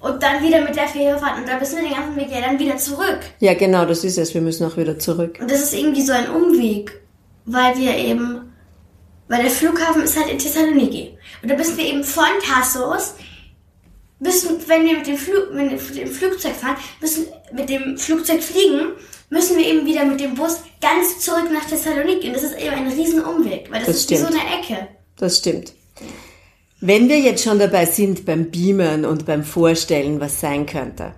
und 0.00 0.22
dann 0.22 0.42
wieder 0.42 0.62
mit 0.62 0.74
der 0.76 0.88
Fähre 0.88 1.18
fahren 1.18 1.40
und 1.40 1.48
dann 1.48 1.58
bist 1.58 1.72
du 1.72 1.76
den 1.76 1.90
ganzen 1.90 2.16
Weg 2.16 2.30
ja 2.30 2.40
dann 2.40 2.58
wieder 2.58 2.76
zurück. 2.76 3.20
Ja, 3.38 3.54
genau, 3.54 3.84
das 3.84 4.02
ist 4.02 4.18
es. 4.18 4.34
Wir 4.34 4.40
müssen 4.40 4.66
auch 4.66 4.76
wieder 4.76 4.98
zurück. 4.98 5.38
Und 5.40 5.50
das 5.50 5.62
ist 5.62 5.74
irgendwie 5.74 6.02
so 6.02 6.12
ein 6.12 6.28
Umweg, 6.30 7.00
weil 7.44 7.76
wir 7.76 7.96
eben, 7.96 8.52
weil 9.28 9.42
der 9.42 9.50
Flughafen 9.50 10.02
ist 10.02 10.18
halt 10.18 10.30
in 10.30 10.38
Thessaloniki. 10.38 11.16
Und 11.42 11.50
da 11.50 11.56
müssen 11.56 11.76
wir 11.76 11.84
eben 11.84 12.02
von 12.02 12.24
Tassos, 12.42 13.14
müssen, 14.20 14.56
wenn 14.66 14.84
wir 14.84 14.98
mit 14.98 15.06
dem, 15.06 15.16
Flug, 15.16 15.52
mit 15.52 15.70
dem 15.70 15.78
Flugzeug 16.08 16.54
fahren, 16.54 16.76
müssen 17.00 17.26
mit 17.52 17.68
dem 17.68 17.98
Flugzeug 17.98 18.42
fliegen, 18.42 18.92
müssen 19.30 19.56
wir 19.56 19.66
eben 19.66 19.86
wieder 19.86 20.04
mit 20.04 20.20
dem 20.20 20.34
Bus 20.34 20.60
ganz 20.80 21.20
zurück 21.20 21.50
nach 21.52 21.64
Thessaloniki. 21.64 22.28
Und 22.28 22.34
das 22.34 22.44
ist 22.44 22.58
eben 22.58 22.74
ein 22.74 22.88
riesen 22.88 23.24
Umweg, 23.24 23.70
weil 23.70 23.80
das, 23.80 23.86
Das 23.86 23.96
ist 23.96 24.10
wie 24.10 24.16
so 24.16 24.26
stimmt. 24.26 24.40
eine 24.40 24.62
Ecke. 24.62 24.88
Das 25.16 25.38
stimmt. 25.38 25.72
Wenn 26.80 27.08
wir 27.08 27.18
jetzt 27.18 27.44
schon 27.44 27.58
dabei 27.58 27.86
sind 27.86 28.24
beim 28.24 28.50
Beamen 28.50 29.04
und 29.04 29.26
beim 29.26 29.44
Vorstellen, 29.44 30.20
was 30.20 30.40
sein 30.40 30.66
könnte. 30.66 31.14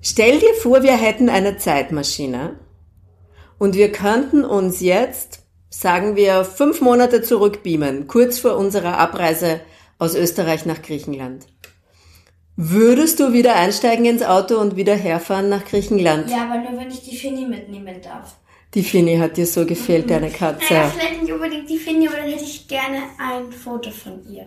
Stell 0.00 0.38
dir 0.38 0.54
vor, 0.54 0.84
wir 0.84 0.96
hätten 0.96 1.28
eine 1.28 1.56
Zeitmaschine 1.56 2.58
und 3.58 3.74
wir 3.74 3.90
könnten 3.90 4.44
uns 4.44 4.80
jetzt, 4.80 5.40
sagen 5.68 6.14
wir, 6.14 6.44
fünf 6.44 6.80
Monate 6.80 7.22
zurückbeamen, 7.22 8.06
kurz 8.06 8.38
vor 8.38 8.56
unserer 8.56 8.98
Abreise 8.98 9.60
aus 9.98 10.14
Österreich 10.14 10.64
nach 10.64 10.80
Griechenland. 10.80 11.46
Würdest 12.56 13.20
du 13.20 13.32
wieder 13.34 13.54
einsteigen 13.56 14.06
ins 14.06 14.22
Auto 14.22 14.56
und 14.58 14.76
wieder 14.76 14.94
herfahren 14.94 15.48
nach 15.50 15.64
Griechenland? 15.64 16.30
Ja, 16.30 16.44
aber 16.50 16.58
nur 16.58 16.80
wenn 16.80 16.90
ich 16.90 17.02
die 17.02 17.16
Fini 17.16 17.44
mitnehmen 17.44 18.00
darf. 18.02 18.36
Die 18.74 18.82
Fini 18.82 19.18
hat 19.18 19.36
dir 19.36 19.46
so 19.46 19.64
gefehlt, 19.66 20.10
deine 20.10 20.30
Katze. 20.30 20.72
Naja, 20.72 20.88
vielleicht 20.88 21.22
nicht 21.22 21.32
unbedingt 21.32 21.68
die 21.68 21.78
Fini, 21.78 22.08
aber 22.08 22.16
dann 22.16 22.28
hätte 22.28 22.44
ich 22.44 22.66
gerne 22.66 23.02
ein 23.18 23.52
Foto 23.52 23.90
von 23.90 24.22
ihr. 24.30 24.46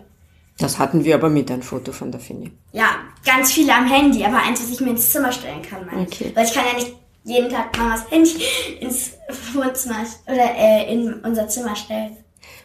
Das 0.58 0.78
hatten 0.78 1.04
wir 1.04 1.14
aber 1.14 1.30
mit, 1.30 1.50
ein 1.50 1.62
Foto 1.62 1.92
von 1.92 2.10
der 2.12 2.20
Fini. 2.20 2.50
Ja, 2.72 2.96
ganz 3.24 3.52
viele 3.52 3.74
am 3.74 3.86
Handy, 3.86 4.24
aber 4.24 4.42
eins, 4.42 4.60
was 4.62 4.70
ich 4.70 4.80
mir 4.80 4.90
ins 4.90 5.10
Zimmer 5.10 5.32
stellen 5.32 5.62
kann, 5.62 5.86
meine 5.86 6.02
Okay. 6.02 6.26
ich. 6.28 6.36
Weil 6.36 6.44
ich 6.46 6.52
kann 6.52 6.64
ja 6.66 6.74
nicht 6.78 6.94
jeden 7.24 7.48
Tag 7.48 7.76
Mamas 7.78 8.10
Handy 8.10 8.30
ins 8.80 9.12
Wohnzimmer 9.54 10.04
oder 10.26 10.54
äh, 10.56 10.92
in 10.92 11.14
unser 11.14 11.48
Zimmer 11.48 11.74
stellen. 11.76 12.16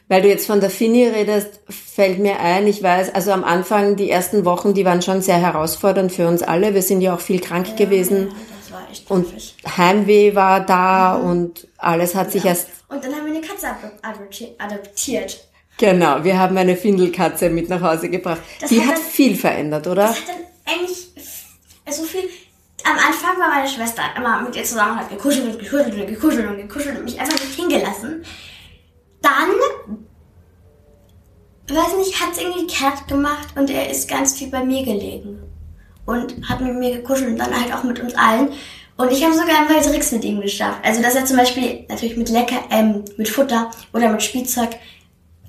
Weil 0.08 0.22
du 0.22 0.28
jetzt 0.28 0.46
von 0.46 0.60
der 0.60 0.70
Fini 0.70 1.08
redest, 1.08 1.62
fällt 1.68 2.20
mir 2.20 2.40
ein, 2.40 2.68
ich 2.68 2.84
weiß, 2.84 3.16
also 3.16 3.32
am 3.32 3.44
Anfang, 3.44 3.96
die 3.96 4.10
ersten 4.12 4.46
Wochen, 4.46 4.76
die 4.76 4.86
waren 4.86 5.02
schon 5.02 5.22
sehr 5.22 5.38
herausfordernd 5.38 6.12
für 6.12 6.28
uns 6.28 6.44
alle. 6.44 6.76
Wir 6.76 6.84
sind 6.84 7.02
ja 7.02 7.16
auch 7.16 7.20
viel 7.20 7.40
krank 7.40 7.76
gewesen 7.76 8.28
Ja, 8.28 8.36
das 8.62 8.72
war 8.72 8.88
echt 8.92 9.10
und 9.10 9.24
nervig. 9.32 9.56
Heimweh 9.78 10.36
war 10.36 10.60
da 10.64 11.16
und 11.16 11.68
alles 11.78 12.14
hat 12.14 12.32
sich 12.32 12.46
erst, 12.46 12.68
Und 12.88 13.04
dann 13.04 13.16
haben 13.16 13.26
wir 13.26 13.34
eine 13.34 13.42
Katze 13.42 13.66
adop- 13.66 14.00
adopti- 14.04 14.52
adoptiert. 14.60 15.40
genau, 15.80 16.24
wir 16.24 16.38
haben 16.38 16.56
eine 16.56 16.78
Findelkatze 16.78 17.50
mit 17.50 17.70
nach 17.70 17.82
Hause 17.82 18.10
gebracht. 18.10 18.42
Das 18.62 18.70
die 18.70 18.82
hat 18.82 18.90
hat 18.90 18.96
dann- 18.98 19.02
viel 19.04 19.36
verändert, 19.36 19.88
oder? 19.88 20.04
Das 20.08 20.18
hat 20.18 20.28
dann 20.28 20.76
eigentlich 20.76 21.08
so 21.90 22.04
viel. 22.04 22.30
Am 22.84 22.96
Anfang 22.98 23.40
war 23.40 23.50
meine 23.50 23.68
Schwester 23.68 24.04
immer 24.16 24.40
mit 24.44 24.56
ihr 24.56 24.64
zusammen 24.64 24.92
und 24.92 24.98
hat 25.00 25.10
gekuschelt 25.10 25.46
und 25.48 25.60
gekuschelt 25.60 25.96
und 25.96 26.06
gekuschelt 26.08 26.48
und 26.48 26.58
gekuschelt 26.58 27.00
und 27.00 27.06
mich 27.06 27.20
einfach 27.20 27.40
nicht 27.44 27.56
hingelassen. 27.56 28.24
Dann, 29.24 29.50
weiß 31.74 31.98
nicht, 31.98 32.22
hat 32.22 32.40
irgendwie 32.40 32.68
Cat 32.68 33.08
gemacht 33.08 33.48
und 33.56 33.70
er 33.70 33.90
ist 33.90 34.08
ganz 34.08 34.38
viel 34.38 34.50
bei 34.50 34.64
mir 34.64 34.84
gelegen. 34.84 35.40
Und 36.06 36.48
hat 36.48 36.62
mit 36.62 36.76
mir 36.76 36.98
gekuschelt 36.98 37.30
und 37.30 37.38
dann 37.38 37.60
halt 37.60 37.74
auch 37.74 37.84
mit 37.84 38.00
uns 38.00 38.14
allen. 38.14 38.50
Und 38.98 39.12
ich 39.12 39.24
habe 39.24 39.34
sogar 39.34 39.60
ein 39.60 39.68
paar 39.68 39.82
Tricks 39.82 40.12
mit 40.12 40.24
ihm 40.24 40.40
geschafft. 40.40 40.80
Also, 40.84 41.02
dass 41.02 41.16
er 41.16 41.26
zum 41.26 41.38
Beispiel 41.38 41.86
natürlich 41.90 42.16
mit 42.16 42.30
Lecker, 42.30 42.64
ähm, 42.70 43.04
mit 43.18 43.28
Futter 43.28 43.72
oder 43.92 44.10
mit 44.10 44.22
Spielzeug 44.22 44.78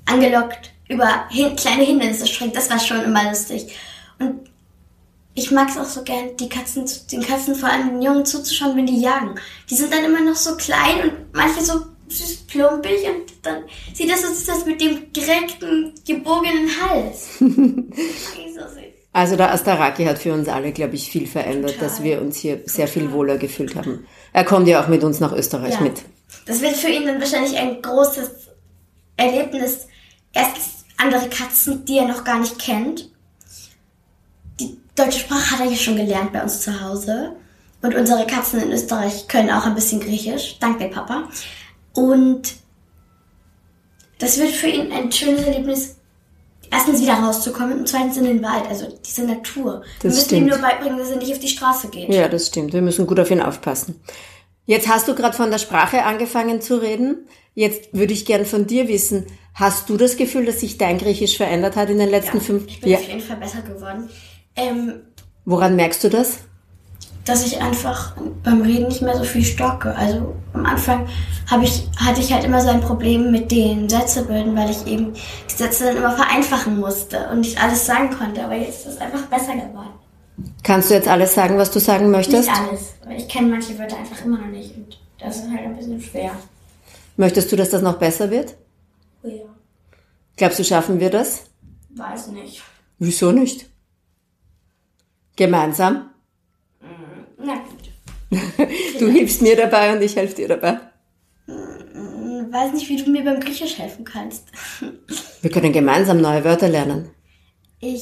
angelockt 0.05 0.71
über 0.89 1.27
hin 1.29 1.55
kleine 1.55 1.83
Hindernisse 1.83 2.27
springt. 2.27 2.55
Das 2.55 2.69
war 2.69 2.79
schon 2.79 3.03
immer 3.03 3.25
lustig. 3.25 3.75
Und 4.19 4.49
ich 5.33 5.51
mag 5.51 5.69
es 5.69 5.77
auch 5.77 5.85
so 5.85 6.03
gern, 6.03 6.35
die 6.37 6.49
Katzen, 6.49 6.89
den 7.11 7.21
Katzen, 7.21 7.55
vor 7.55 7.69
allem 7.69 7.89
den 7.89 8.01
Jungen 8.01 8.25
zuzuschauen, 8.25 8.75
wenn 8.75 8.87
die 8.87 8.99
jagen. 8.99 9.35
Die 9.69 9.75
sind 9.75 9.93
dann 9.93 10.03
immer 10.03 10.21
noch 10.21 10.35
so 10.35 10.55
klein 10.55 11.03
und 11.03 11.13
manche 11.33 11.63
so 11.63 11.85
süß 12.09 12.47
plumpig 12.47 13.05
und 13.05 13.33
dann 13.43 13.63
sieht 13.93 14.09
das 14.09 14.23
aus 14.23 14.65
mit 14.65 14.79
dem 14.81 15.11
direkten, 15.13 15.93
gebogenen 16.05 16.69
Hals. 16.81 17.29
Also 19.13 19.35
der 19.35 19.51
Astaraki 19.51 20.05
hat 20.05 20.19
für 20.19 20.31
uns 20.31 20.47
alle, 20.47 20.71
glaube 20.71 20.93
ich, 20.93 21.09
viel 21.09 21.25
verändert, 21.25 21.71
Total. 21.73 21.87
dass 21.89 22.03
wir 22.03 22.21
uns 22.21 22.37
hier 22.37 22.61
sehr 22.65 22.87
viel 22.87 23.11
wohler 23.11 23.37
gefühlt 23.39 23.75
haben. 23.75 24.05
Er 24.31 24.43
kommt 24.45 24.67
ja 24.67 24.83
auch 24.83 24.87
mit 24.89 25.03
uns 25.03 25.19
nach 25.19 25.31
Österreich 25.31 25.73
Ja. 25.73 25.81
mit. 25.81 26.03
Das 26.45 26.61
wird 26.61 26.75
für 26.75 26.89
ihn 26.89 27.07
dann 27.07 27.19
wahrscheinlich 27.19 27.57
ein 27.57 27.81
großes 27.81 28.29
Erlebnis. 29.15 29.87
Erstens 30.33 30.85
andere 30.97 31.27
Katzen, 31.29 31.83
die 31.85 31.97
er 31.97 32.07
noch 32.07 32.23
gar 32.23 32.39
nicht 32.39 32.59
kennt. 32.59 33.09
Die 34.59 34.77
deutsche 34.95 35.21
Sprache 35.21 35.51
hat 35.51 35.59
er 35.61 35.71
ja 35.71 35.77
schon 35.77 35.95
gelernt 35.95 36.31
bei 36.33 36.43
uns 36.43 36.61
zu 36.61 36.79
Hause. 36.79 37.35
Und 37.81 37.95
unsere 37.95 38.27
Katzen 38.27 38.61
in 38.61 38.71
Österreich 38.71 39.27
können 39.27 39.49
auch 39.49 39.65
ein 39.65 39.73
bisschen 39.73 39.99
Griechisch. 39.99 40.57
Dank 40.59 40.77
dem 40.77 40.91
Papa. 40.91 41.27
Und 41.97 42.53
das 44.19 44.37
wird 44.37 44.49
für 44.51 44.67
ihn 44.67 44.91
ein 44.91 45.11
schönes 45.11 45.43
Erlebnis, 45.45 45.95
erstens 46.71 47.01
wieder 47.01 47.15
rauszukommen 47.15 47.79
und 47.79 47.87
zweitens 47.89 48.17
in 48.17 48.25
den 48.25 48.43
Wald, 48.43 48.67
also 48.69 48.87
diese 49.03 49.23
Natur. 49.25 49.81
Wir 50.01 50.09
Das 50.11 50.15
müssen 50.15 50.19
ihm 50.19 50.25
stimmt. 50.43 50.47
nur 50.49 50.57
beibringen, 50.59 50.99
dass 50.99 51.09
er 51.09 51.17
nicht 51.17 51.31
auf 51.31 51.39
die 51.39 51.47
Straße 51.47 51.87
geht. 51.89 52.09
Ja, 52.13 52.27
das 52.27 52.47
stimmt. 52.47 52.73
Wir 52.73 52.83
müssen 52.83 53.07
gut 53.07 53.19
auf 53.19 53.31
ihn 53.31 53.41
aufpassen. 53.41 53.99
Jetzt 54.67 54.87
hast 54.87 55.07
du 55.07 55.15
gerade 55.15 55.35
von 55.35 55.49
der 55.49 55.57
Sprache 55.57 56.03
angefangen 56.03 56.61
zu 56.61 56.79
reden. 56.79 57.25
Jetzt 57.55 57.89
würde 57.93 58.13
ich 58.13 58.25
gern 58.25 58.45
von 58.45 58.67
dir 58.67 58.87
wissen, 58.87 59.25
hast 59.55 59.89
du 59.89 59.97
das 59.97 60.17
Gefühl, 60.17 60.45
dass 60.45 60.59
sich 60.59 60.77
dein 60.77 60.99
Griechisch 60.99 61.37
verändert 61.37 61.75
hat 61.75 61.89
in 61.89 61.97
den 61.97 62.09
letzten 62.09 62.41
fünf 62.41 62.67
Ich 62.67 62.79
bin 62.81 62.91
Ja. 62.91 62.97
auf 62.99 63.07
jeden 63.07 63.21
Fall 63.21 63.37
besser 63.37 63.61
geworden. 63.63 64.07
Ähm, 64.55 65.01
Woran 65.45 65.75
merkst 65.75 66.03
du 66.03 66.09
das? 66.09 66.39
Dass 67.27 67.45
ich 67.45 67.61
einfach 67.61 68.15
beim 68.43 68.61
Reden 68.61 68.87
nicht 68.87 69.01
mehr 69.01 69.17
so 69.17 69.23
viel 69.23 69.43
stocke. 69.43 69.95
Also 69.95 70.35
am 70.53 70.65
Anfang 70.65 71.07
ich, 71.61 71.87
hatte 71.97 72.21
ich 72.21 72.33
halt 72.33 72.43
immer 72.43 72.61
so 72.61 72.69
ein 72.69 72.81
Problem 72.81 73.31
mit 73.31 73.51
den 73.51 73.89
Sätzebilden, 73.89 74.55
weil 74.55 74.69
ich 74.69 74.85
eben 74.87 75.13
die 75.13 75.53
Sätze 75.53 75.85
dann 75.85 75.97
immer 75.97 76.11
vereinfachen 76.11 76.79
musste 76.79 77.29
und 77.31 77.41
nicht 77.41 77.61
alles 77.61 77.85
sagen 77.85 78.09
konnte. 78.11 78.43
Aber 78.43 78.55
jetzt 78.55 78.85
ist 78.85 78.93
es 78.95 79.01
einfach 79.01 79.23
besser 79.23 79.53
geworden. 79.53 79.93
Kannst 80.63 80.89
du 80.89 80.93
jetzt 80.93 81.07
alles 81.07 81.33
sagen, 81.33 81.57
was 81.57 81.71
du 81.71 81.79
sagen 81.79 82.11
möchtest? 82.11 82.49
Nicht 82.49 82.59
alles, 82.59 82.93
weil 83.05 83.17
ich 83.17 83.27
kenne 83.27 83.47
manche 83.47 83.77
Wörter 83.79 83.97
einfach 83.97 84.23
immer 84.23 84.37
noch 84.37 84.47
nicht 84.47 84.75
und 84.75 84.99
das 85.19 85.37
ist 85.37 85.49
halt 85.49 85.61
ein 85.61 85.75
bisschen 85.75 86.01
schwer. 86.01 86.31
Möchtest 87.15 87.51
du, 87.51 87.55
dass 87.55 87.69
das 87.71 87.81
noch 87.81 87.97
besser 87.97 88.29
wird? 88.29 88.55
Oh 89.23 89.27
ja, 89.27 89.43
Glaubst 90.35 90.59
du, 90.59 90.63
schaffen 90.63 90.99
wir 90.99 91.09
das? 91.09 91.45
weiß 91.95 92.27
nicht. 92.27 92.61
Wieso 92.99 93.31
nicht? 93.31 93.65
Gemeinsam? 95.35 96.11
Na 97.37 97.55
gut. 97.55 97.89
Du 98.99 99.07
hilfst 99.07 99.41
mir 99.41 99.55
dabei 99.55 99.93
und 99.93 100.01
ich 100.01 100.15
helfe 100.15 100.35
dir 100.35 100.47
dabei. 100.47 100.79
Ich 101.47 102.53
weiß 102.53 102.73
nicht, 102.73 102.89
wie 102.89 103.01
du 103.01 103.09
mir 103.09 103.23
beim 103.23 103.39
Griechisch 103.39 103.77
helfen 103.77 104.03
kannst. 104.05 104.45
Wir 105.41 105.51
können 105.51 105.71
gemeinsam 105.73 106.19
neue 106.21 106.43
Wörter 106.43 106.67
lernen. 106.69 107.11
Ich. 107.79 108.01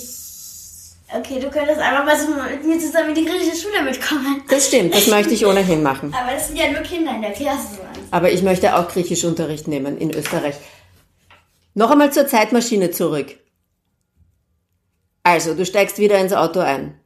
Okay, 1.13 1.39
du 1.39 1.49
könntest 1.49 1.79
einfach 1.79 2.05
mal 2.05 2.17
so 2.17 2.27
mit 2.29 2.65
mir 2.65 2.79
zusammen 2.79 3.09
in 3.09 3.15
die 3.15 3.25
griechische 3.25 3.55
Schule 3.55 3.83
mitkommen. 3.83 4.41
Das 4.49 4.67
stimmt, 4.67 4.93
das 4.95 5.07
möchte 5.07 5.33
ich 5.33 5.45
ohnehin 5.45 5.83
machen. 5.83 6.13
Aber 6.13 6.31
das 6.31 6.47
sind 6.47 6.57
ja 6.57 6.71
nur 6.71 6.81
Kinder 6.81 7.15
in 7.15 7.21
der 7.21 7.31
Klasse. 7.31 7.79
Aber 8.11 8.31
ich 8.31 8.41
möchte 8.41 8.75
auch 8.75 8.87
Griechischunterricht 8.87 9.67
nehmen 9.67 9.97
in 9.97 10.11
Österreich. 10.11 10.55
Noch 11.73 11.91
einmal 11.91 12.11
zur 12.11 12.27
Zeitmaschine 12.27 12.91
zurück. 12.91 13.35
Also, 15.23 15.53
du 15.53 15.65
steigst 15.65 15.99
wieder 15.99 16.19
ins 16.19 16.33
Auto 16.33 16.59
ein. 16.59 16.99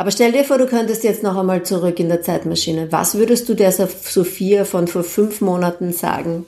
Aber 0.00 0.10
stell 0.10 0.32
dir 0.32 0.44
vor, 0.44 0.56
du 0.56 0.66
könntest 0.66 1.04
jetzt 1.04 1.22
noch 1.22 1.36
einmal 1.36 1.62
zurück 1.62 2.00
in 2.00 2.08
der 2.08 2.22
Zeitmaschine. 2.22 2.90
Was 2.90 3.16
würdest 3.16 3.46
du 3.50 3.54
der 3.54 3.70
Sophia 3.70 4.64
von 4.64 4.88
vor 4.88 5.04
fünf 5.04 5.42
Monaten 5.42 5.92
sagen, 5.92 6.46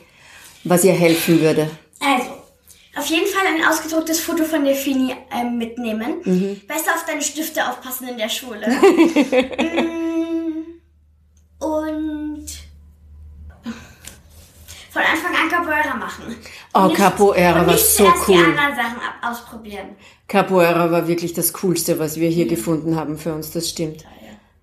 was 0.64 0.84
ihr 0.84 0.94
helfen 0.94 1.38
würde? 1.42 1.68
Also, 2.00 2.30
auf 2.96 3.04
jeden 3.04 3.26
Fall 3.26 3.46
ein 3.46 3.62
ausgedrucktes 3.62 4.20
Foto 4.20 4.44
von 4.44 4.64
der 4.64 4.74
Fini 4.74 5.14
ähm, 5.38 5.58
mitnehmen. 5.58 6.62
Besser 6.66 6.94
auf 6.94 7.04
deine 7.06 7.20
Stifte 7.20 7.68
aufpassen 7.68 8.08
in 8.08 8.16
der 8.16 8.30
Schule. 8.30 8.66
Mm, 11.60 11.62
Und 11.62 12.46
von 14.92 15.02
Anfang 15.02 15.34
an 15.34 15.48
Capoeira 15.48 15.96
machen. 15.96 16.36
Oh, 16.74 16.86
Nicht- 16.86 16.96
Capoeira 16.96 17.66
war 17.66 17.76
so 17.78 18.04
zuerst 18.04 18.28
die 18.28 18.32
cool. 18.32 18.44
anderen 18.44 18.76
Sachen 18.76 18.98
ab 18.98 19.14
ausprobieren. 19.30 19.88
Capoeira 20.28 20.90
war 20.90 21.08
wirklich 21.08 21.32
das 21.32 21.52
Coolste, 21.54 21.98
was 21.98 22.16
wir 22.18 22.28
hier 22.28 22.46
gefunden 22.46 22.96
haben 22.96 23.18
für 23.18 23.32
uns, 23.34 23.50
das 23.50 23.68
stimmt. 23.68 24.04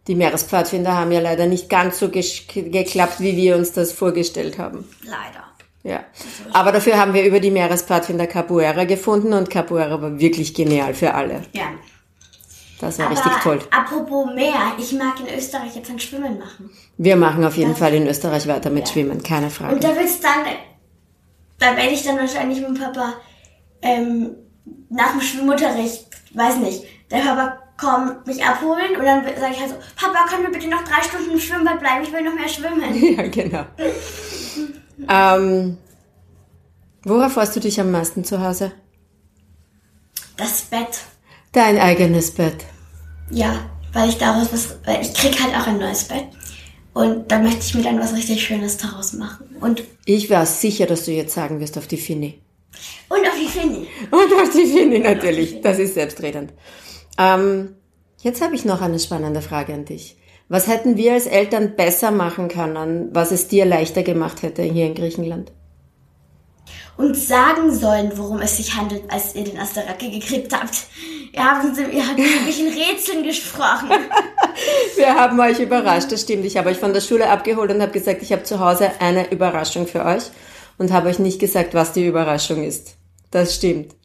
Die 0.08 0.16
Meerespfadfinder 0.16 0.96
haben 0.98 1.12
ja 1.12 1.20
leider 1.20 1.46
nicht 1.46 1.70
ganz 1.70 2.00
so 2.00 2.10
geklappt, 2.10 3.20
wie 3.20 3.36
wir 3.38 3.56
uns 3.56 3.74
das 3.74 3.92
vorgestellt 3.92 4.58
haben. 4.58 4.88
Leider. 5.04 5.44
Ja. 5.84 6.04
Aber 6.52 6.72
dafür 6.72 6.98
haben 6.98 7.14
wir 7.14 7.24
über 7.24 7.40
die 7.40 7.52
Meerespfadfinder 7.52 8.26
Capoeira 8.28 8.86
gefunden 8.86 9.34
und 9.34 9.50
Capoeira 9.50 10.02
war 10.02 10.20
wirklich 10.20 10.54
genial 10.54 10.94
für 10.96 11.14
alle. 11.14 11.44
Ja. 11.54 11.68
Das 12.80 12.98
war 12.98 13.08
Aber 13.08 13.16
richtig 13.16 13.34
toll. 13.44 13.60
apropos 13.72 14.28
Meer, 14.34 14.74
ich 14.78 14.94
mag 14.94 15.20
in 15.20 15.38
Österreich 15.38 15.76
jetzt 15.76 15.90
ein 15.90 16.00
Schwimmen 16.00 16.40
machen. 16.40 16.70
Wir 16.98 17.16
machen 17.18 17.44
auf 17.44 17.58
jeden 17.58 17.76
Fall 17.76 17.94
in 17.94 18.08
Österreich 18.08 18.48
weiter 18.48 18.70
mit 18.70 18.88
Schwimmen, 18.88 19.22
keine 19.22 19.48
Und 19.48 19.52
Frage. 19.52 19.80
da 19.80 19.96
wird's 19.96 20.20
dann, 20.22 20.46
da 21.60 21.76
werde 21.76 21.90
ich 21.92 22.04
dann 22.04 22.18
wahrscheinlich 22.18 22.60
mit 22.60 22.70
dem 22.70 22.76
Papa 22.80 23.14
ähm, 23.82 24.32
nach 24.90 25.12
dem 25.12 25.22
Schwimmunterricht, 25.22 26.08
weiß 26.34 26.58
nicht, 26.58 26.84
der 27.12 27.18
Papa 27.20 27.58
kommt 27.78 28.28
mich 28.28 28.44
abholen 28.44 28.96
und 28.98 29.04
dann 29.06 29.24
sage 29.26 29.54
ich 29.54 29.60
halt 29.60 29.70
so, 29.72 29.76
Papa, 29.96 30.26
können 30.30 30.44
wir 30.44 30.52
bitte 30.52 30.70
noch 30.70 30.84
drei 30.84 31.02
Stunden 31.02 31.32
im 31.32 31.40
Schwimmbad 31.40 31.80
bleiben? 31.80 32.04
Ich 32.04 32.12
will 32.14 32.22
noch 32.24 32.34
mehr 32.34 32.48
schwimmen. 32.50 32.94
Ja, 33.18 33.28
genau. 33.28 33.66
ähm, 35.10 35.78
worauf 37.04 37.34
freust 37.34 37.56
du 37.56 37.60
dich 37.60 37.80
am 37.80 37.92
meisten 37.92 38.24
zu 38.24 38.42
Hause? 38.42 38.72
Das 40.38 40.62
Bett. 40.64 41.00
Dein 41.52 41.78
eigenes 41.78 42.32
Bett. 42.32 42.66
Ja, 43.32 43.70
weil 43.94 44.10
ich 44.10 44.18
daraus 44.18 44.54
was, 44.54 44.78
weil 44.86 45.02
ich 45.02 45.14
krieg 45.14 45.42
halt 45.42 45.56
auch 45.56 45.68
ein 45.68 45.80
neues 45.80 46.04
Bett. 46.04 46.26
Und 46.94 47.32
da 47.32 47.40
möchte 47.40 47.62
ich 47.62 47.76
mir 47.76 47.84
dann 47.84 48.00
was 48.00 48.14
richtig 48.14 48.44
Schönes 48.44 48.78
daraus 48.78 49.14
machen. 49.14 49.56
Und, 49.62 49.84
Ich 50.06 50.30
war 50.30 50.46
sicher, 50.46 50.86
dass 50.86 51.06
du 51.06 51.12
jetzt 51.12 51.34
sagen 51.34 51.60
wirst 51.60 51.78
auf 51.78 51.88
die 51.88 51.98
Fini. 51.98 52.42
und 53.10 53.28
auf 53.28 53.36
die 53.40 53.48
Fini. 53.48 53.88
Und 54.12 54.34
auf 54.34 54.50
die 54.52 54.66
Fini 54.66 55.00
natürlich. 55.00 55.62
Das 55.62 55.80
ist 55.80 55.96
selbstredend. 55.96 56.54
Ähm, 57.18 57.76
jetzt 58.22 58.42
habe 58.42 58.56
ich 58.56 58.66
noch 58.66 58.82
eine 58.82 59.00
spannende 59.00 59.42
Frage 59.42 59.74
an 59.74 59.86
dich. 59.86 60.18
Was 60.50 60.68
hätten 60.68 60.98
wir 60.98 61.14
als 61.14 61.28
Eltern 61.28 61.76
besser 61.76 62.12
machen 62.12 62.48
können, 62.48 63.10
was 63.12 63.32
es 63.32 63.48
dir 63.48 63.66
leichter 63.66 64.04
gemacht 64.04 64.42
hätte 64.42 64.64
hier 64.64 64.86
in 64.86 64.96
Griechenland? 64.96 65.52
und 67.00 67.16
sagen 67.16 67.74
sollen, 67.74 68.12
worum 68.16 68.42
es 68.42 68.58
sich 68.58 68.76
handelt, 68.76 69.10
als 69.10 69.34
ihr 69.34 69.46
den 69.46 69.58
Asteraki 69.58 70.20
gekriegt 70.20 70.54
habt. 70.54 70.88
Ihr 71.32 71.44
habt, 71.44 71.78
ihr 71.78 72.08
habt 72.08 72.18
wirklich 72.18 72.60
in 72.60 72.68
Rätseln 72.68 73.24
gesprochen. 73.24 73.90
Wir 74.96 75.16
haben 75.16 75.40
euch 75.40 75.60
überrascht, 75.60 76.12
das 76.12 76.22
stimmt. 76.22 76.46
Ich 76.46 76.58
habe 76.58 76.70
euch 76.70 76.78
von 76.78 76.94
der 76.94 77.02
Schule 77.02 77.30
abgeholt 77.30 77.72
und 77.72 77.82
habe 77.82 77.92
gesagt, 77.92 78.22
ich 78.22 78.32
habe 78.32 78.44
zu 78.44 78.60
Hause 78.60 78.92
eine 79.00 79.32
Überraschung 79.32 79.88
für 79.88 80.06
euch 80.06 80.24
und 80.78 80.92
habe 80.92 81.10
euch 81.10 81.20
nicht 81.20 81.40
gesagt, 81.40 81.74
was 81.74 81.94
die 81.94 82.06
Überraschung 82.06 82.64
ist. 82.64 82.96
Das 83.32 83.56
stimmt. 83.56 83.96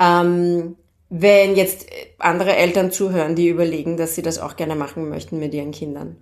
Ähm, 0.00 0.76
wenn 1.08 1.56
jetzt 1.56 1.86
andere 2.18 2.56
Eltern 2.56 2.90
zuhören, 2.90 3.36
die 3.36 3.48
überlegen, 3.48 3.96
dass 3.96 4.14
sie 4.14 4.22
das 4.22 4.38
auch 4.38 4.56
gerne 4.56 4.74
machen 4.74 5.08
möchten 5.08 5.38
mit 5.38 5.54
ihren 5.54 5.70
Kindern. 5.70 6.16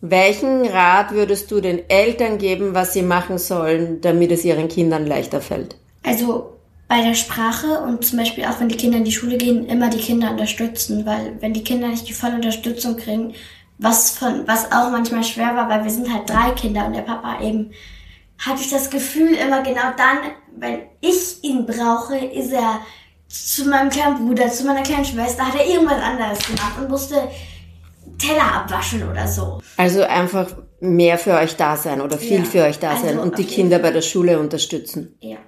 Welchen 0.00 0.66
Rat 0.66 1.12
würdest 1.12 1.50
du 1.50 1.60
den 1.60 1.88
Eltern 1.88 2.38
geben, 2.38 2.74
was 2.74 2.92
sie 2.92 3.02
machen 3.02 3.38
sollen, 3.38 4.00
damit 4.00 4.32
es 4.32 4.44
ihren 4.44 4.68
Kindern 4.68 5.06
leichter 5.06 5.40
fällt? 5.40 5.76
Also 6.02 6.54
bei 6.92 7.00
der 7.00 7.14
Sprache 7.14 7.80
und 7.80 8.04
zum 8.04 8.18
Beispiel 8.18 8.44
auch 8.44 8.60
wenn 8.60 8.68
die 8.68 8.76
Kinder 8.76 8.98
in 8.98 9.04
die 9.04 9.12
Schule 9.12 9.38
gehen, 9.38 9.64
immer 9.64 9.88
die 9.88 9.96
Kinder 9.96 10.30
unterstützen, 10.30 11.06
weil 11.06 11.40
wenn 11.40 11.54
die 11.54 11.64
Kinder 11.64 11.88
nicht 11.88 12.06
die 12.06 12.12
volle 12.12 12.34
Unterstützung 12.34 12.98
kriegen, 12.98 13.32
was 13.78 14.10
von, 14.10 14.46
was 14.46 14.70
auch 14.72 14.90
manchmal 14.90 15.24
schwer 15.24 15.56
war, 15.56 15.70
weil 15.70 15.84
wir 15.84 15.90
sind 15.90 16.12
halt 16.12 16.28
drei 16.28 16.50
Kinder 16.50 16.84
und 16.84 16.92
der 16.92 17.00
Papa 17.00 17.40
eben, 17.40 17.70
hatte 18.36 18.60
ich 18.60 18.68
das 18.68 18.90
Gefühl 18.90 19.32
immer 19.32 19.62
genau 19.62 19.94
dann, 19.96 20.18
wenn 20.54 20.80
ich 21.00 21.42
ihn 21.42 21.64
brauche, 21.64 22.18
ist 22.18 22.52
er 22.52 22.80
zu 23.26 23.70
meinem 23.70 23.88
kleinen 23.88 24.26
Bruder, 24.26 24.50
zu 24.50 24.66
meiner 24.66 24.82
kleinen 24.82 25.06
Schwester, 25.06 25.48
hat 25.48 25.54
er 25.54 25.66
irgendwas 25.66 26.02
anderes 26.02 26.46
gemacht 26.46 26.78
und 26.78 26.90
musste 26.90 27.26
Teller 28.18 28.54
abwaschen 28.56 29.08
oder 29.08 29.26
so. 29.26 29.62
Also 29.78 30.02
einfach 30.02 30.54
mehr 30.80 31.16
für 31.16 31.38
euch 31.38 31.56
da 31.56 31.74
sein 31.74 32.02
oder 32.02 32.18
viel 32.18 32.40
Ja, 32.40 32.44
für 32.44 32.64
euch 32.64 32.78
da 32.78 32.90
also 32.90 33.06
sein 33.06 33.18
und 33.18 33.38
die 33.38 33.46
Kinder 33.46 33.78
bei 33.78 33.92
der 33.92 34.02
Schule 34.02 34.38
unterstützen. 34.38 35.16
Ja. 35.20 35.38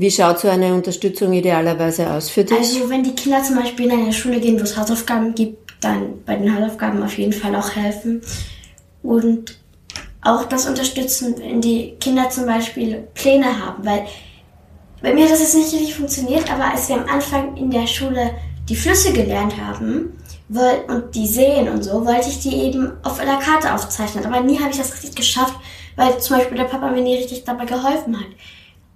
Wie 0.00 0.10
schaut 0.10 0.38
so 0.38 0.48
eine 0.48 0.72
Unterstützung 0.72 1.30
idealerweise 1.34 2.10
aus 2.10 2.30
für 2.30 2.42
dich? 2.42 2.56
Also 2.56 2.88
wenn 2.88 3.04
die 3.04 3.14
Kinder 3.14 3.42
zum 3.42 3.56
Beispiel 3.56 3.84
in 3.84 3.92
eine 3.92 4.12
Schule 4.14 4.40
gehen, 4.40 4.58
wo 4.58 4.62
es 4.62 4.74
Hausaufgaben 4.74 5.34
gibt, 5.34 5.74
dann 5.82 6.24
bei 6.24 6.36
den 6.36 6.56
Hausaufgaben 6.56 7.02
auf 7.02 7.18
jeden 7.18 7.34
Fall 7.34 7.54
auch 7.54 7.76
helfen. 7.76 8.22
Und 9.02 9.58
auch 10.22 10.44
das 10.44 10.66
unterstützen, 10.66 11.34
wenn 11.38 11.60
die 11.60 11.96
Kinder 12.00 12.30
zum 12.30 12.46
Beispiel 12.46 13.08
Pläne 13.12 13.62
haben, 13.62 13.84
weil 13.84 14.06
bei 15.02 15.12
mir 15.12 15.24
hat 15.24 15.32
das 15.32 15.40
jetzt 15.40 15.56
nicht 15.56 15.74
richtig 15.74 15.94
funktioniert, 15.94 16.50
aber 16.50 16.72
als 16.72 16.88
wir 16.88 16.96
am 16.96 17.06
Anfang 17.06 17.58
in 17.58 17.70
der 17.70 17.86
Schule 17.86 18.30
die 18.70 18.76
Flüsse 18.76 19.12
gelernt 19.12 19.54
haben 19.58 20.14
und 20.88 21.14
die 21.14 21.26
Seen 21.26 21.68
und 21.68 21.82
so, 21.82 22.06
wollte 22.06 22.30
ich 22.30 22.40
die 22.40 22.54
eben 22.54 22.92
auf 23.02 23.20
einer 23.20 23.38
Karte 23.38 23.74
aufzeichnen. 23.74 24.24
Aber 24.24 24.40
nie 24.40 24.58
habe 24.60 24.70
ich 24.70 24.78
das 24.78 24.94
richtig 24.94 25.16
geschafft, 25.16 25.56
weil 25.96 26.16
zum 26.20 26.38
Beispiel 26.38 26.56
der 26.56 26.64
Papa 26.64 26.90
mir 26.90 27.02
nie 27.02 27.16
richtig 27.16 27.44
dabei 27.44 27.66
geholfen 27.66 28.18
hat. 28.18 28.28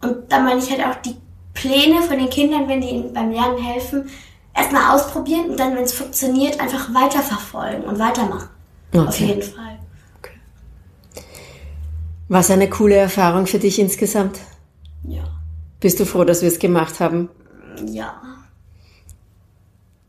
Und 0.05 0.31
da 0.33 0.41
meine 0.41 0.61
ich 0.61 0.71
halt 0.71 0.85
auch 0.85 1.01
die 1.03 1.17
Pläne 1.55 2.03
von 2.03 2.19
den 2.19 2.31
Kindern, 2.31 2.69
wenn 2.69 2.81
die 2.81 2.89
ihnen 2.91 3.13
beim 3.13 3.31
Lernen 3.31 3.63
helfen, 3.63 4.09
erstmal 4.55 4.95
ausprobieren 4.95 5.51
und 5.51 5.59
dann, 5.61 5.75
wenn 5.75 5.85
es 5.85 5.93
funktioniert, 5.93 6.61
einfach 6.61 6.93
weiterverfolgen 6.93 7.85
und 7.85 7.99
weitermachen. 7.99 8.49
Auf 8.93 9.09
Okay. 9.09 9.27
jeden 9.27 9.43
Fall. 9.43 9.79
Was 12.29 12.51
eine 12.51 12.71
coole 12.71 12.97
Erfahrung 12.97 13.47
für 13.47 13.59
dich 13.59 13.79
insgesamt. 13.79 14.41
Ja. 15.07 15.25
Bist 15.81 16.01
du 16.01 16.07
froh, 16.07 16.25
dass 16.25 16.41
wir 16.43 16.49
es 16.49 16.59
gemacht 16.59 16.99
haben? 17.01 17.29
Ja. 17.87 18.21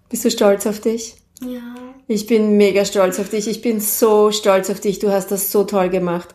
Bist 0.10 0.24
du 0.24 0.32
stolz 0.32 0.66
auf 0.66 0.80
dich? 0.80 1.18
Ja. 1.42 1.60
Ich 2.08 2.28
bin 2.28 2.56
mega 2.56 2.86
stolz 2.86 3.20
auf 3.20 3.30
dich. 3.30 3.48
Ich 3.48 3.62
bin 3.62 3.80
so 3.82 4.32
stolz 4.32 4.70
auf 4.70 4.80
dich. 4.80 5.00
Du 5.00 5.12
hast 5.12 5.32
das 5.32 5.52
so 5.52 5.64
toll 5.64 5.90
gemacht. 5.90 6.34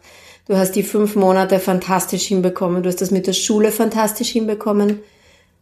Du 0.51 0.59
hast 0.59 0.73
die 0.73 0.83
fünf 0.83 1.15
Monate 1.15 1.61
fantastisch 1.61 2.27
hinbekommen. 2.27 2.83
Du 2.83 2.89
hast 2.89 3.01
das 3.01 3.13
mit 3.13 3.29
der 3.29 3.35
Schule 3.35 3.71
fantastisch 3.71 4.31
hinbekommen. 4.31 4.99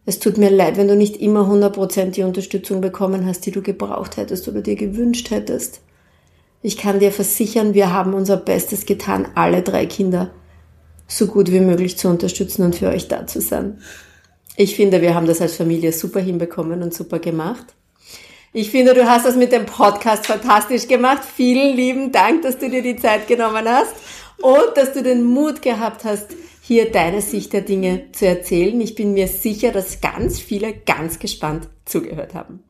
Es 0.07 0.17
tut 0.17 0.39
mir 0.39 0.49
leid, 0.49 0.77
wenn 0.77 0.87
du 0.87 0.95
nicht 0.95 1.17
immer 1.17 1.41
100% 1.41 2.05
die 2.09 2.23
Unterstützung 2.23 2.81
bekommen 2.81 3.27
hast, 3.27 3.45
die 3.45 3.51
du 3.51 3.61
gebraucht 3.61 4.17
hättest 4.17 4.47
oder 4.47 4.61
dir 4.61 4.75
gewünscht 4.75 5.29
hättest. 5.29 5.81
Ich 6.63 6.75
kann 6.75 6.97
dir 6.97 7.11
versichern, 7.11 7.75
wir 7.75 7.93
haben 7.93 8.15
unser 8.15 8.37
Bestes 8.37 8.87
getan, 8.87 9.27
alle 9.35 9.61
drei 9.61 9.85
Kinder 9.85 10.31
so 11.07 11.27
gut 11.27 11.51
wie 11.51 11.59
möglich 11.59 11.99
zu 11.99 12.07
unterstützen 12.07 12.63
und 12.63 12.75
für 12.75 12.87
euch 12.87 13.07
da 13.07 13.27
zu 13.27 13.41
sein. 13.41 13.83
Ich 14.55 14.75
finde, 14.75 15.03
wir 15.03 15.13
haben 15.13 15.27
das 15.27 15.39
als 15.39 15.55
Familie 15.55 15.91
super 15.91 16.19
hinbekommen 16.19 16.81
und 16.81 16.95
super 16.95 17.19
gemacht. 17.19 17.75
Ich 18.51 18.71
finde, 18.71 18.95
du 18.95 19.07
hast 19.07 19.27
das 19.27 19.35
mit 19.35 19.51
dem 19.51 19.67
Podcast 19.67 20.25
fantastisch 20.25 20.87
gemacht. 20.87 21.21
Vielen 21.23 21.75
lieben 21.75 22.11
Dank, 22.11 22.41
dass 22.41 22.57
du 22.57 22.67
dir 22.67 22.81
die 22.81 22.95
Zeit 22.95 23.27
genommen 23.27 23.69
hast 23.69 23.93
und 24.41 24.75
dass 24.75 24.93
du 24.93 25.03
den 25.03 25.23
Mut 25.23 25.61
gehabt 25.61 26.03
hast, 26.03 26.35
hier 26.61 26.91
deine 26.91 27.21
Sicht 27.21 27.53
der 27.53 27.61
Dinge 27.61 28.11
zu 28.11 28.25
erzählen. 28.25 28.79
Ich 28.81 28.95
bin 28.95 29.13
mir 29.13 29.27
sicher, 29.27 29.71
dass 29.71 30.01
ganz 30.01 30.39
viele 30.39 30.73
ganz 30.73 31.19
gespannt 31.19 31.69
zugehört 31.85 32.33
haben. 32.33 32.63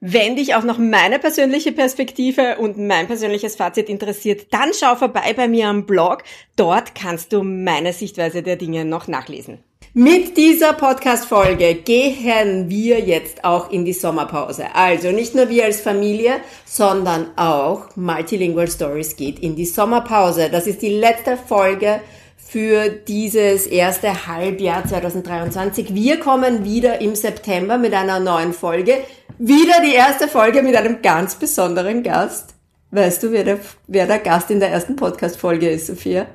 Wenn 0.00 0.34
dich 0.34 0.54
auch 0.54 0.64
noch 0.64 0.78
meine 0.78 1.18
persönliche 1.18 1.72
Perspektive 1.72 2.56
und 2.58 2.78
mein 2.78 3.06
persönliches 3.06 3.54
Fazit 3.54 3.88
interessiert, 3.88 4.46
dann 4.50 4.70
schau 4.78 4.96
vorbei 4.96 5.32
bei 5.34 5.46
mir 5.46 5.68
am 5.68 5.84
Blog. 5.86 6.24
Dort 6.56 6.94
kannst 6.94 7.32
du 7.32 7.42
meine 7.42 7.92
Sichtweise 7.92 8.42
der 8.42 8.56
Dinge 8.56 8.84
noch 8.84 9.08
nachlesen. 9.08 9.62
Mit 9.94 10.36
dieser 10.36 10.72
Podcast-Folge 10.72 11.74
gehen 11.74 12.70
wir 12.70 13.00
jetzt 13.00 13.44
auch 13.44 13.70
in 13.70 13.84
die 13.84 13.92
Sommerpause. 13.92 14.66
Also 14.74 15.10
nicht 15.10 15.34
nur 15.34 15.48
wir 15.48 15.64
als 15.64 15.80
Familie, 15.80 16.36
sondern 16.64 17.26
auch 17.36 17.94
Multilingual 17.94 18.68
Stories 18.68 19.16
geht 19.16 19.38
in 19.38 19.54
die 19.54 19.66
Sommerpause. 19.66 20.48
Das 20.50 20.66
ist 20.66 20.80
die 20.80 20.96
letzte 20.96 21.36
Folge 21.36 22.00
für 22.36 22.88
dieses 22.88 23.66
erste 23.66 24.26
Halbjahr 24.26 24.86
2023. 24.86 25.94
Wir 25.94 26.18
kommen 26.18 26.64
wieder 26.64 27.00
im 27.00 27.14
September 27.14 27.78
mit 27.78 27.94
einer 27.94 28.20
neuen 28.20 28.52
Folge. 28.52 28.98
Wieder 29.38 29.80
die 29.84 29.94
erste 29.94 30.28
Folge 30.28 30.62
mit 30.62 30.76
einem 30.76 31.02
ganz 31.02 31.34
besonderen 31.34 32.02
Gast. 32.02 32.54
Weißt 32.90 33.22
du, 33.22 33.32
wer 33.32 33.44
der, 33.44 33.58
wer 33.86 34.06
der 34.06 34.18
Gast 34.18 34.50
in 34.50 34.60
der 34.60 34.70
ersten 34.70 34.96
Podcast-Folge 34.96 35.70
ist, 35.70 35.86
Sophia? 35.86 36.26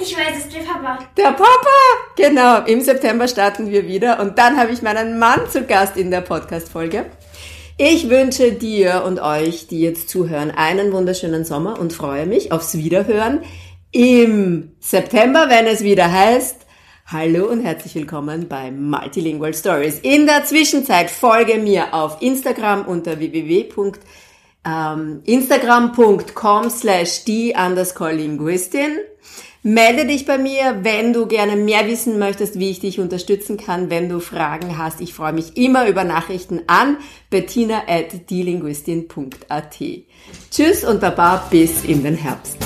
Ich 0.00 0.16
weiß 0.16 0.44
es, 0.44 0.48
der 0.48 0.60
Papa. 0.60 0.98
Der 1.16 1.32
Papa! 1.32 1.46
Genau, 2.16 2.64
im 2.64 2.80
September 2.80 3.28
starten 3.28 3.70
wir 3.70 3.86
wieder 3.86 4.20
und 4.20 4.38
dann 4.38 4.56
habe 4.56 4.72
ich 4.72 4.82
meinen 4.82 5.18
Mann 5.18 5.48
zu 5.50 5.64
Gast 5.64 5.96
in 5.96 6.10
der 6.10 6.22
Podcast-Folge. 6.22 7.06
Ich 7.76 8.08
wünsche 8.08 8.52
dir 8.52 9.02
und 9.04 9.20
euch, 9.20 9.66
die 9.66 9.80
jetzt 9.80 10.08
zuhören, 10.08 10.50
einen 10.50 10.92
wunderschönen 10.92 11.44
Sommer 11.44 11.78
und 11.78 11.92
freue 11.92 12.26
mich 12.26 12.52
aufs 12.52 12.76
Wiederhören 12.78 13.42
im 13.92 14.72
September, 14.80 15.48
wenn 15.48 15.66
es 15.66 15.82
wieder 15.82 16.10
heißt, 16.10 16.66
Hallo 17.08 17.46
und 17.46 17.60
herzlich 17.60 17.94
willkommen 17.94 18.48
bei 18.48 18.72
Multilingual 18.72 19.54
Stories. 19.54 20.00
In 20.00 20.26
der 20.26 20.44
Zwischenzeit 20.44 21.08
folge 21.08 21.58
mir 21.58 21.94
auf 21.94 22.20
Instagram 22.20 22.84
unter 22.84 23.20
www 23.20 23.68
ähm, 24.66 25.22
slash 26.68 27.24
die 27.24 27.54
underscore 27.56 28.12
Linguistin. 28.12 28.98
Melde 29.68 30.06
dich 30.06 30.26
bei 30.26 30.38
mir, 30.38 30.84
wenn 30.84 31.12
du 31.12 31.26
gerne 31.26 31.56
mehr 31.56 31.88
wissen 31.88 32.20
möchtest, 32.20 32.56
wie 32.56 32.70
ich 32.70 32.78
dich 32.78 33.00
unterstützen 33.00 33.56
kann, 33.56 33.90
wenn 33.90 34.08
du 34.08 34.20
Fragen 34.20 34.78
hast. 34.78 35.00
Ich 35.00 35.12
freue 35.12 35.32
mich 35.32 35.56
immer 35.56 35.88
über 35.88 36.04
Nachrichten 36.04 36.60
an 36.68 36.98
bettina 37.30 37.82
at. 37.88 38.12
Tschüss 40.52 40.84
und 40.84 41.00
baba 41.00 41.48
bis 41.50 41.84
in 41.84 42.04
den 42.04 42.14
Herbst. 42.14 42.58